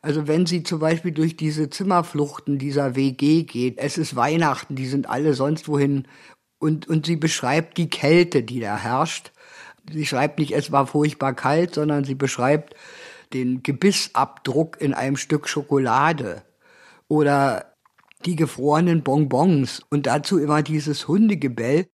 Also 0.00 0.28
wenn 0.28 0.46
sie 0.46 0.62
zum 0.62 0.78
Beispiel 0.78 1.10
durch 1.10 1.36
diese 1.36 1.70
Zimmerfluchten 1.70 2.56
dieser 2.56 2.94
WG 2.94 3.42
geht, 3.42 3.78
es 3.78 3.98
ist 3.98 4.14
Weihnachten, 4.14 4.76
die 4.76 4.86
sind 4.86 5.08
alle 5.08 5.34
sonst 5.34 5.66
wohin 5.66 6.06
und, 6.60 6.86
und 6.86 7.04
sie 7.04 7.16
beschreibt 7.16 7.78
die 7.78 7.90
Kälte, 7.90 8.44
die 8.44 8.60
da 8.60 8.76
herrscht. 8.76 9.32
Sie 9.92 10.06
schreibt 10.06 10.38
nicht, 10.38 10.52
es 10.52 10.70
war 10.70 10.86
furchtbar 10.86 11.34
kalt, 11.34 11.74
sondern 11.74 12.04
sie 12.04 12.14
beschreibt 12.14 12.76
den 13.32 13.64
Gebissabdruck 13.64 14.80
in 14.80 14.94
einem 14.94 15.16
Stück 15.16 15.48
Schokolade 15.48 16.42
oder 17.08 17.67
die 18.24 18.36
gefrorenen 18.36 19.02
Bonbons 19.02 19.82
und 19.90 20.06
dazu 20.06 20.38
immer 20.38 20.62
dieses 20.62 21.08
Hundegebell. 21.08 21.88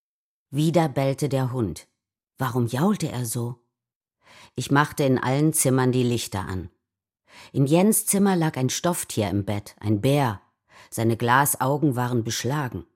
Wieder 0.51 0.89
bellte 0.89 1.29
der 1.29 1.53
Hund. 1.53 1.89
Warum 2.39 2.67
jaulte 2.67 3.11
er 3.11 3.27
so? 3.27 3.57
Ich 4.57 4.71
machte 4.71 5.05
in 5.05 5.19
allen 5.19 5.53
Zimmern 5.53 5.93
die 5.93 6.03
Lichter 6.03 6.41
an. 6.41 6.71
In 7.53 7.67
Jens 7.67 8.07
Zimmer 8.07 8.37
lag 8.37 8.57
ein 8.57 8.71
Stofftier 8.71 9.29
im 9.29 9.45
Bett, 9.45 9.77
ein 9.81 10.01
Bär. 10.01 10.41
Seine 10.91 11.17
Glasaugen 11.17 11.97
waren 11.97 12.25
beschlagen. 12.25 12.87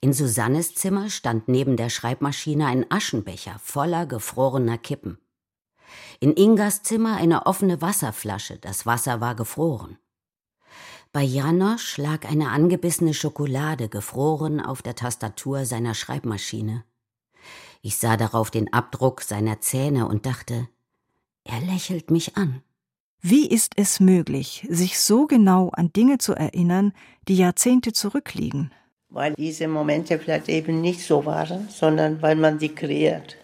In 0.00 0.12
Susannes 0.12 0.74
Zimmer 0.74 1.10
stand 1.10 1.48
neben 1.48 1.76
der 1.76 1.88
Schreibmaschine 1.88 2.66
ein 2.66 2.90
Aschenbecher 2.90 3.58
voller 3.60 4.06
gefrorener 4.06 4.78
Kippen. 4.78 5.18
In 6.20 6.32
Ingas 6.32 6.82
Zimmer 6.82 7.16
eine 7.16 7.46
offene 7.46 7.82
Wasserflasche, 7.82 8.58
das 8.58 8.86
Wasser 8.86 9.20
war 9.20 9.34
gefroren. 9.34 9.98
Bei 11.14 11.22
Janosch 11.22 11.98
lag 11.98 12.26
eine 12.26 12.48
angebissene 12.48 13.12
Schokolade 13.12 13.90
gefroren 13.90 14.60
auf 14.60 14.80
der 14.80 14.94
Tastatur 14.94 15.66
seiner 15.66 15.92
Schreibmaschine. 15.92 16.84
Ich 17.82 17.98
sah 17.98 18.16
darauf 18.16 18.50
den 18.50 18.72
Abdruck 18.72 19.20
seiner 19.20 19.60
Zähne 19.60 20.08
und 20.08 20.24
dachte, 20.24 20.68
er 21.44 21.60
lächelt 21.60 22.10
mich 22.10 22.38
an. 22.38 22.62
Wie 23.20 23.46
ist 23.46 23.74
es 23.76 24.00
möglich, 24.00 24.66
sich 24.70 24.98
so 24.98 25.26
genau 25.26 25.68
an 25.68 25.92
Dinge 25.92 26.16
zu 26.16 26.32
erinnern, 26.32 26.94
die 27.28 27.36
Jahrzehnte 27.36 27.92
zurückliegen? 27.92 28.72
Weil 29.10 29.34
diese 29.34 29.68
Momente 29.68 30.18
vielleicht 30.18 30.48
eben 30.48 30.80
nicht 30.80 31.04
so 31.04 31.26
waren, 31.26 31.68
sondern 31.68 32.22
weil 32.22 32.36
man 32.36 32.58
die 32.58 32.74
kreiert. 32.74 33.36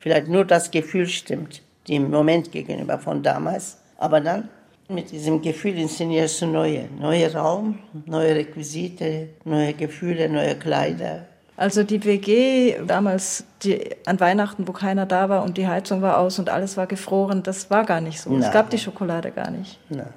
Vielleicht 0.00 0.28
nur 0.28 0.44
das 0.44 0.70
Gefühl 0.70 1.08
stimmt, 1.08 1.62
dem 1.88 2.10
Moment 2.10 2.52
gegenüber 2.52 2.98
von 2.98 3.22
damals. 3.22 3.78
Aber 3.96 4.20
dann 4.20 4.50
mit 4.90 5.10
diesem 5.10 5.40
Gefühl 5.40 5.78
inszenierst 5.78 6.42
du 6.42 6.46
neue, 6.46 6.88
neue 6.98 7.32
Raum, 7.32 7.78
neue 8.06 8.34
Requisite, 8.34 9.30
neue 9.44 9.74
Gefühle, 9.74 10.28
neue 10.28 10.56
Kleider. 10.56 11.26
Also 11.56 11.82
die 11.82 12.02
WG 12.04 12.76
damals, 12.86 13.44
die, 13.62 13.94
an 14.06 14.18
Weihnachten, 14.18 14.66
wo 14.66 14.72
keiner 14.72 15.06
da 15.06 15.28
war 15.28 15.42
und 15.42 15.58
die 15.58 15.66
Heizung 15.66 16.00
war 16.00 16.18
aus 16.18 16.38
und 16.38 16.48
alles 16.48 16.76
war 16.76 16.86
gefroren, 16.86 17.42
das 17.42 17.70
war 17.70 17.84
gar 17.84 18.00
nicht 18.00 18.20
so. 18.20 18.30
Nein. 18.30 18.42
Es 18.42 18.50
gab 18.50 18.70
die 18.70 18.78
Schokolade 18.78 19.30
gar 19.30 19.50
nicht. 19.50 19.78
Nein, 19.90 20.12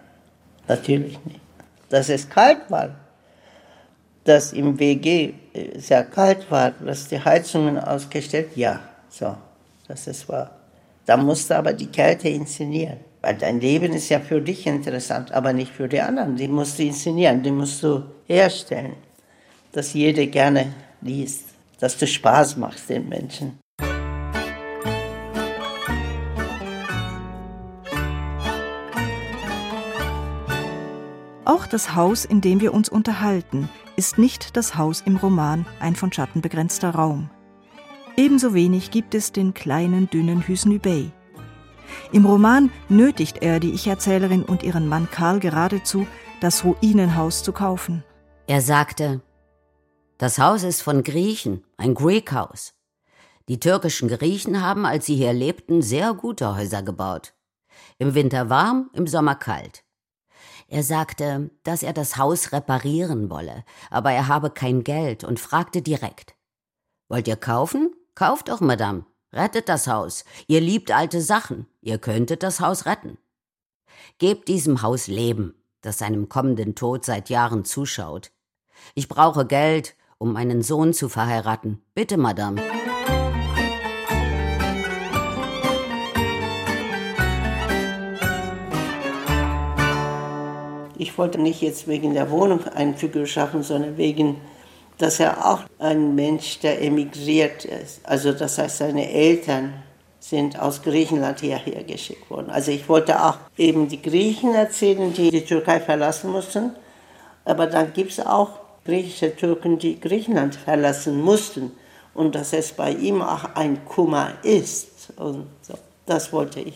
natürlich 0.68 1.20
nicht. 1.26 1.42
Dass 1.90 2.10
es 2.10 2.30
kalt 2.30 2.60
war, 2.70 2.96
dass 4.24 4.54
im 4.54 4.80
WG 4.80 5.34
äh, 5.54 5.80
sehr 5.80 6.06
kalt 6.06 6.50
war, 6.50 6.72
dass 6.72 7.08
die 7.10 7.20
Heizungen 7.20 7.78
ausgestellt, 7.78 8.56
ja, 8.56 8.80
so. 9.10 9.36
Das 9.88 10.08
ist 10.08 10.28
wahr. 10.30 10.50
Da 11.06 11.18
musst 11.18 11.50
du 11.50 11.58
aber 11.58 11.74
die 11.74 11.88
Kälte 11.88 12.30
inszenieren. 12.30 13.00
Weil 13.24 13.36
dein 13.36 13.62
Leben 13.62 13.94
ist 13.94 14.10
ja 14.10 14.20
für 14.20 14.42
dich 14.42 14.68
interessant, 14.68 15.32
aber 15.32 15.54
nicht 15.54 15.72
für 15.72 15.88
die 15.88 16.02
anderen. 16.02 16.36
Die 16.36 16.50
musst 16.50 16.78
du 16.78 16.84
inszenieren, 16.84 17.42
die 17.42 17.52
musst 17.52 17.82
du 17.82 18.04
herstellen, 18.28 18.98
dass 19.72 19.94
jeder 19.94 20.26
gerne 20.26 20.74
liest, 21.00 21.46
dass 21.80 21.98
du 21.98 22.06
Spaß 22.06 22.58
machst 22.58 22.90
den 22.90 23.08
Menschen. 23.08 23.58
Auch 31.46 31.66
das 31.66 31.96
Haus, 31.96 32.26
in 32.26 32.42
dem 32.42 32.60
wir 32.60 32.74
uns 32.74 32.90
unterhalten, 32.90 33.70
ist 33.96 34.18
nicht 34.18 34.58
das 34.58 34.76
Haus 34.76 35.02
im 35.06 35.16
Roman 35.16 35.66
Ein 35.80 35.96
von 35.96 36.12
Schatten 36.12 36.42
begrenzter 36.42 36.90
Raum. 36.90 37.30
Ebenso 38.18 38.54
wenig 38.54 38.92
gibt 38.92 39.16
es 39.16 39.32
den 39.32 39.54
kleinen, 39.54 40.10
dünnen 40.10 40.46
Hüsnü 40.46 40.80
Bey. 40.80 41.12
Im 42.12 42.26
Roman 42.26 42.72
nötigt 42.90 43.42
er 43.42 43.60
die 43.60 43.72
Ich-Erzählerin 43.72 44.44
und 44.44 44.64
ihren 44.64 44.88
Mann 44.88 45.10
Karl 45.10 45.40
geradezu, 45.40 46.08
das 46.42 46.64
Ruinenhaus 46.64 47.44
zu 47.44 47.52
kaufen. 47.52 48.04
Er 48.48 48.62
sagte, 48.62 49.22
das 50.18 50.38
Haus 50.40 50.64
ist 50.64 50.82
von 50.82 51.04
Griechen, 51.04 51.66
ein 51.78 51.96
Greek 51.96 52.32
House. 52.32 52.74
Die 53.50 53.60
türkischen 53.60 54.08
Griechen 54.08 54.62
haben, 54.62 54.86
als 54.86 55.06
sie 55.06 55.16
hier 55.16 55.34
lebten, 55.34 55.82
sehr 55.82 56.14
gute 56.14 56.56
Häuser 56.56 56.82
gebaut. 56.84 57.34
Im 57.98 58.14
Winter 58.14 58.50
warm, 58.50 58.90
im 58.94 59.08
Sommer 59.08 59.36
kalt. 59.36 59.84
Er 60.68 60.84
sagte, 60.84 61.52
dass 61.64 61.84
er 61.84 61.94
das 61.94 62.18
Haus 62.18 62.52
reparieren 62.52 63.30
wolle, 63.30 63.66
aber 63.90 64.12
er 64.12 64.28
habe 64.28 64.50
kein 64.50 64.84
Geld 64.84 65.24
und 65.24 65.40
fragte 65.40 65.82
direkt. 65.82 66.36
Wollt 67.10 67.28
ihr 67.28 67.36
kaufen? 67.36 67.94
Kauft 68.16 68.50
doch, 68.50 68.62
Madame. 68.62 69.06
Rettet 69.34 69.68
das 69.68 69.88
Haus. 69.88 70.26
Ihr 70.46 70.62
liebt 70.62 70.92
alte 70.92 71.20
Sachen. 71.20 71.66
Ihr 71.82 71.98
könntet 71.98 72.44
das 72.44 72.60
Haus 72.60 72.86
retten. 72.86 73.18
Gebt 74.20 74.48
diesem 74.48 74.84
Haus 74.84 75.08
Leben, 75.08 75.56
das 75.82 75.98
seinem 75.98 76.30
kommenden 76.30 76.76
Tod 76.76 77.04
seit 77.04 77.30
Jahren 77.30 77.66
zuschaut. 77.66 78.32
Ich 78.94 79.10
brauche 79.10 79.48
Geld, 79.48 79.96
um 80.20 80.34
meinen 80.34 80.62
Sohn 80.62 80.94
zu 80.94 81.10
verheiraten. 81.10 81.82
Bitte, 81.96 82.18
Madame. 82.18 82.62
Ich 90.96 91.18
wollte 91.18 91.42
nicht 91.42 91.62
jetzt 91.62 91.88
wegen 91.88 92.14
der 92.14 92.30
Wohnung 92.30 92.66
eine 92.68 92.96
Figur 92.96 93.26
schaffen, 93.26 93.64
sondern 93.64 93.98
wegen 93.98 94.40
dass 94.98 95.20
er 95.20 95.46
auch 95.46 95.62
ein 95.80 96.16
Mensch, 96.16 96.60
der 96.60 96.82
emigriert 96.82 97.66
ist. 97.66 98.02
Also 98.04 98.32
das 98.32 98.58
heißt, 98.58 98.78
seine 98.78 99.10
Eltern 99.10 99.74
sind 100.20 100.58
aus 100.58 100.82
Griechenland 100.82 101.42
hierher 101.42 101.84
geschickt 101.84 102.30
worden. 102.30 102.50
Also 102.50 102.72
ich 102.72 102.88
wollte 102.88 103.24
auch 103.24 103.38
eben 103.58 103.90
die 103.90 104.02
Griechen 104.02 104.56
erzählen, 104.56 105.14
die 105.14 105.32
die 105.32 105.44
Türkei 105.44 105.80
verlassen 105.80 106.32
mussten. 106.32 106.72
Aber 107.44 107.68
dann 107.68 107.92
gibt 107.92 108.12
es 108.12 108.26
auch 108.26 108.52
griechische 108.86 109.36
Türken, 109.36 109.80
die 109.80 110.00
Griechenland 110.00 110.56
verlassen 110.56 111.22
mussten. 111.22 111.72
Und 112.14 112.36
dass 112.36 112.54
es 112.54 112.72
bei 112.72 112.92
ihm 112.92 113.22
auch 113.22 113.56
ein 113.56 113.84
Kummer 113.86 114.34
ist. 114.44 115.12
Und 115.18 115.48
so. 115.62 115.74
Das 116.06 116.32
wollte 116.32 116.62
ich. 116.62 116.76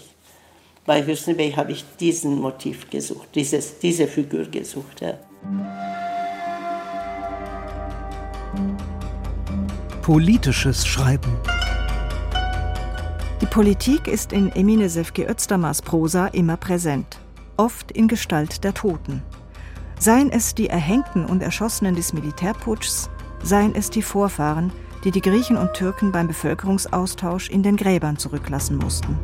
Bei 0.86 1.06
Hüsnü 1.06 1.34
Bey 1.34 1.52
habe 1.52 1.74
ich 1.74 1.86
diesen 2.00 2.40
Motiv 2.40 2.90
gesucht, 2.90 3.28
dieses, 3.36 3.80
diese 3.80 4.08
Figur 4.08 4.46
gesucht. 4.46 5.02
Ja. 5.02 5.18
Politisches 10.08 10.88
Schreiben. 10.88 11.34
Die 13.42 13.46
Politik 13.46 14.08
ist 14.08 14.32
in 14.32 14.50
Emine 14.54 14.88
Sefki 14.88 15.26
Özdamars 15.26 15.82
Prosa 15.82 16.28
immer 16.28 16.56
präsent, 16.56 17.20
oft 17.58 17.92
in 17.92 18.08
Gestalt 18.08 18.64
der 18.64 18.74
Toten. 18.74 19.22
Seien 20.00 20.32
es 20.32 20.56
die 20.56 20.70
Erhängten 20.70 21.26
und 21.26 21.44
Erschossenen 21.44 21.94
des 21.94 22.14
Militärputschs, 22.14 23.10
seien 23.44 23.76
es 23.76 23.90
die 23.90 24.02
Vorfahren, 24.02 24.72
die 25.04 25.12
die 25.12 25.20
Griechen 25.20 25.58
und 25.58 25.74
Türken 25.74 26.14
beim 26.14 26.28
Bevölkerungsaustausch 26.28 27.50
in 27.50 27.62
den 27.62 27.76
Gräbern 27.76 28.16
zurücklassen 28.16 28.78
mussten. 28.78 29.20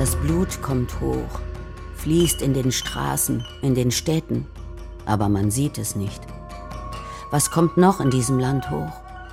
Das 0.00 0.16
Blut 0.16 0.60
kommt 0.62 1.00
hoch, 1.00 1.38
fließt 1.98 2.42
in 2.42 2.54
den 2.54 2.72
Straßen, 2.72 3.46
in 3.62 3.76
den 3.76 3.92
Städten, 3.92 4.48
aber 5.06 5.28
man 5.28 5.52
sieht 5.52 5.78
es 5.78 5.94
nicht. 5.94 6.33
Was 7.34 7.50
kommt 7.50 7.76
noch 7.76 7.98
in 7.98 8.10
diesem 8.10 8.38
Land 8.38 8.70
hoch, 8.70 8.92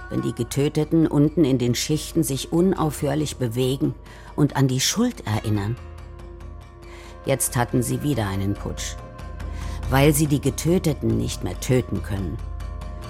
wenn 0.09 0.23
die 0.23 0.33
Getöteten 0.33 1.05
unten 1.05 1.45
in 1.45 1.59
den 1.59 1.75
Schichten 1.75 2.23
sich 2.23 2.51
unaufhörlich 2.51 3.37
bewegen 3.37 3.93
und 4.35 4.55
an 4.55 4.67
die 4.67 4.79
Schuld 4.79 5.27
erinnern? 5.27 5.75
Jetzt 7.27 7.55
hatten 7.55 7.83
sie 7.83 8.01
wieder 8.01 8.27
einen 8.27 8.55
Putsch, 8.55 8.95
weil 9.91 10.15
sie 10.15 10.25
die 10.25 10.41
Getöteten 10.41 11.15
nicht 11.15 11.43
mehr 11.43 11.59
töten 11.59 12.01
können. 12.01 12.39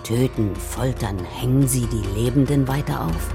Töten, 0.03 0.53
foltern, 0.57 1.19
hängen 1.23 1.69
sie 1.69 1.85
die 1.85 2.19
Lebenden 2.19 2.67
weiter 2.67 3.05
auf? 3.05 3.29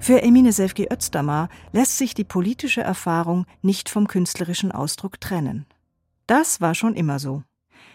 Für 0.00 0.22
Emine 0.24 0.52
Sevgi 0.52 0.88
Özdamar 0.92 1.50
lässt 1.70 1.98
sich 1.98 2.14
die 2.14 2.24
politische 2.24 2.80
Erfahrung 2.80 3.46
nicht 3.62 3.88
vom 3.88 4.08
künstlerischen 4.08 4.72
Ausdruck 4.72 5.20
trennen. 5.20 5.66
Das 6.26 6.60
war 6.60 6.74
schon 6.74 6.94
immer 6.94 7.18
so. 7.18 7.42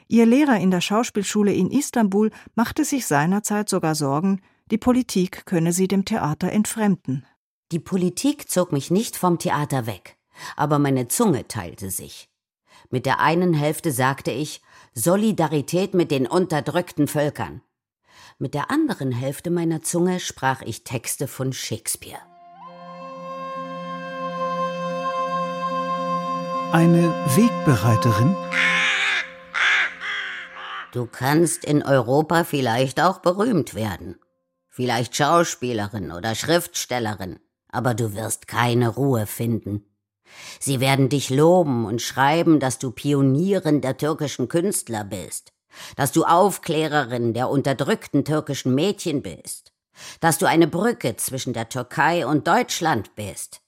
Ihr 0.08 0.26
Lehrer 0.26 0.58
in 0.58 0.72
der 0.72 0.82
Schauspielschule 0.82 1.54
in 1.54 1.70
Istanbul 1.72 2.32
machte 2.56 2.84
sich 2.84 3.06
seinerzeit 3.06 3.70
sogar 3.70 3.96
Sorgen, 3.96 4.42
die 4.72 4.78
Politik 4.78 5.46
könne 5.46 5.74
sie 5.74 5.88
dem 5.88 6.06
Theater 6.06 6.52
entfremden. 6.52 7.26
Die 7.72 7.80
Politik 7.80 8.50
zog 8.50 8.72
mich 8.72 8.92
nicht 8.92 9.16
vom 9.16 9.38
Theater 9.40 9.86
weg, 9.86 10.18
aber 10.56 10.80
meine 10.80 11.08
Zunge 11.08 11.48
teilte 11.48 11.92
sich. 11.92 12.30
Mit 12.90 13.06
der 13.06 13.20
einen 13.20 13.54
Hälfte 13.54 13.92
sagte 13.92 14.32
ich 14.32 14.62
Solidarität 14.94 15.94
mit 15.94 16.12
den 16.12 16.26
unterdrückten 16.26 17.08
Völkern. 17.08 17.62
Mit 18.40 18.54
der 18.54 18.72
anderen 18.72 19.12
Hälfte 19.12 19.52
meiner 19.52 19.82
Zunge 19.82 20.20
sprach 20.20 20.62
ich 20.62 20.84
Texte 20.84 21.28
von 21.28 21.54
Shakespeare. 21.54 22.22
Eine 26.72 27.12
Wegbereiterin? 27.36 28.36
Du 30.92 31.08
kannst 31.08 31.66
in 31.66 31.82
Europa 31.82 32.44
vielleicht 32.44 33.02
auch 33.02 33.22
berühmt 33.22 33.74
werden. 33.74 34.20
Vielleicht 34.68 35.16
Schauspielerin 35.16 36.12
oder 36.12 36.36
Schriftstellerin, 36.36 37.40
aber 37.72 37.96
du 37.96 38.14
wirst 38.14 38.48
keine 38.48 38.90
Ruhe 38.90 39.26
finden. 39.26 39.84
Sie 40.60 40.80
werden 40.80 41.10
dich 41.10 41.32
loben 41.32 41.88
und 41.88 42.04
schreiben, 42.04 42.60
dass 42.60 42.78
du 42.78 42.92
Pionierin 42.92 43.82
der 43.82 43.98
türkischen 43.98 44.48
Künstler 44.48 45.04
bist, 45.04 45.54
dass 45.96 46.12
du 46.12 46.24
Aufklärerin 46.24 47.34
der 47.34 47.50
unterdrückten 47.50 48.24
türkischen 48.26 48.76
Mädchen 48.76 49.24
bist, 49.24 49.74
dass 50.20 50.38
du 50.38 50.46
eine 50.46 50.68
Brücke 50.68 51.16
zwischen 51.16 51.54
der 51.54 51.68
Türkei 51.68 52.28
und 52.28 52.48
Deutschland 52.48 53.16
bist, 53.16 53.62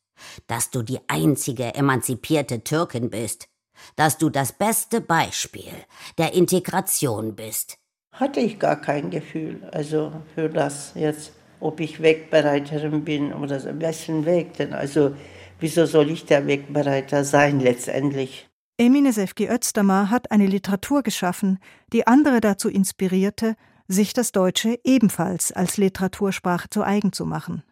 dass 0.48 0.72
du 0.72 0.82
die 0.82 1.00
einzige 1.08 1.74
emanzipierte 1.76 2.64
Türkin 2.64 3.10
bist, 3.10 3.48
dass 3.96 4.18
du 4.18 4.30
das 4.30 4.54
beste 4.54 5.02
Beispiel 5.02 5.74
der 6.18 6.34
Integration 6.34 7.36
bist. 7.36 7.78
Hatte 8.14 8.40
ich 8.40 8.60
gar 8.60 8.80
kein 8.80 9.10
Gefühl, 9.10 9.68
also 9.72 10.12
für 10.36 10.50
das 10.50 10.92
jetzt, 10.96 11.32
ob 11.60 11.80
ich 11.80 12.02
Wegbereiterin 12.02 13.04
bin 13.04 13.34
oder 13.34 13.60
so. 13.60 13.70
Wessen 13.80 14.26
Weg 14.26 14.58
denn? 14.58 14.74
Also, 14.74 15.16
wieso 15.60 15.86
soll 15.86 16.12
ich 16.12 16.26
der 16.26 16.46
Wegbereiter 16.46 17.24
sein 17.24 17.60
letztendlich? 17.60 18.50
Emine 18.78 19.14
Sefki 19.14 19.48
Özdamar 19.48 20.10
hat 20.10 20.32
eine 20.32 20.48
Literatur 20.48 21.04
geschaffen, 21.04 21.60
die 21.94 22.08
andere 22.08 22.42
dazu 22.42 22.68
inspirierte, 22.68 23.56
sich 23.88 24.14
das 24.14 24.32
Deutsche 24.32 24.80
ebenfalls 24.84 25.52
als 25.52 25.78
Literatursprache 25.78 26.70
zu 26.70 26.84
eigen 26.84 27.14
zu 27.14 27.26
machen. 27.26 27.64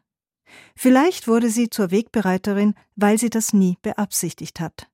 Vielleicht 0.75 1.27
wurde 1.27 1.49
sie 1.49 1.69
zur 1.69 1.91
Wegbereiterin, 1.91 2.75
weil 2.95 3.17
sie 3.17 3.29
das 3.29 3.53
nie 3.53 3.77
beabsichtigt 3.81 4.59
hat. 4.59 4.88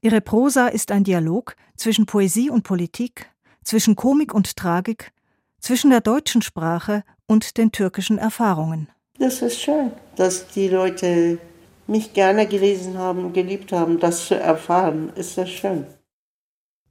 Ihre 0.00 0.20
Prosa 0.20 0.68
ist 0.68 0.90
ein 0.90 1.04
Dialog 1.04 1.56
zwischen 1.76 2.06
Poesie 2.06 2.50
und 2.50 2.62
Politik, 2.62 3.30
zwischen 3.64 3.96
Komik 3.96 4.34
und 4.34 4.56
Tragik, 4.56 5.12
zwischen 5.60 5.90
der 5.90 6.00
deutschen 6.00 6.42
Sprache 6.42 7.04
und 7.26 7.56
den 7.56 7.72
türkischen 7.72 8.18
Erfahrungen. 8.18 8.88
Das 9.18 9.42
ist 9.42 9.60
schön, 9.60 9.92
dass 10.16 10.48
die 10.48 10.68
Leute 10.68 11.38
mich 11.86 12.12
gerne 12.12 12.46
gelesen 12.46 12.98
haben, 12.98 13.32
geliebt 13.32 13.72
haben, 13.72 14.00
das 14.00 14.26
zu 14.26 14.34
erfahren. 14.34 15.10
Ist 15.14 15.38
das 15.38 15.50
schön. 15.50 15.86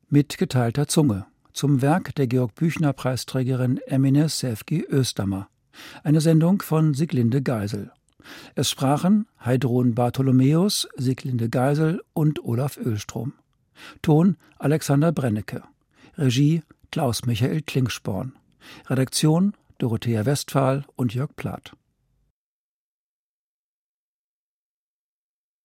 Mit 0.10 0.38
geteilter 0.38 0.88
Zunge 0.88 1.26
zum 1.54 1.82
Werk 1.82 2.16
der 2.16 2.28
Georg 2.28 2.56
Büchner 2.56 2.94
Preisträgerin 2.94 3.80
Emine 3.86 4.30
Sevgi 4.30 4.86
Östermer. 4.90 5.50
Eine 6.04 6.22
Sendung 6.22 6.62
von 6.62 6.94
Siglinde 6.94 7.42
Geisel. 7.42 7.92
Es 8.56 8.70
sprachen 8.70 9.28
Heidrun 9.44 9.96
Bartholomäus, 9.96 10.88
Siglinde 10.96 11.50
Geisel 11.50 12.02
und 12.14 12.44
Olaf 12.44 12.78
Ölstrom. 12.78 13.34
Ton 14.02 14.38
Alexander 14.60 15.12
Brennecke. 15.12 15.64
Regie 16.18 16.62
Klaus 16.92 17.26
Michael 17.26 17.62
Klingsporn. 17.62 18.34
Redaktion 18.88 19.54
Dorothea 19.80 20.26
Westphal 20.26 20.86
und 20.96 21.14
Jörg 21.14 21.36
Plath. 21.36 21.74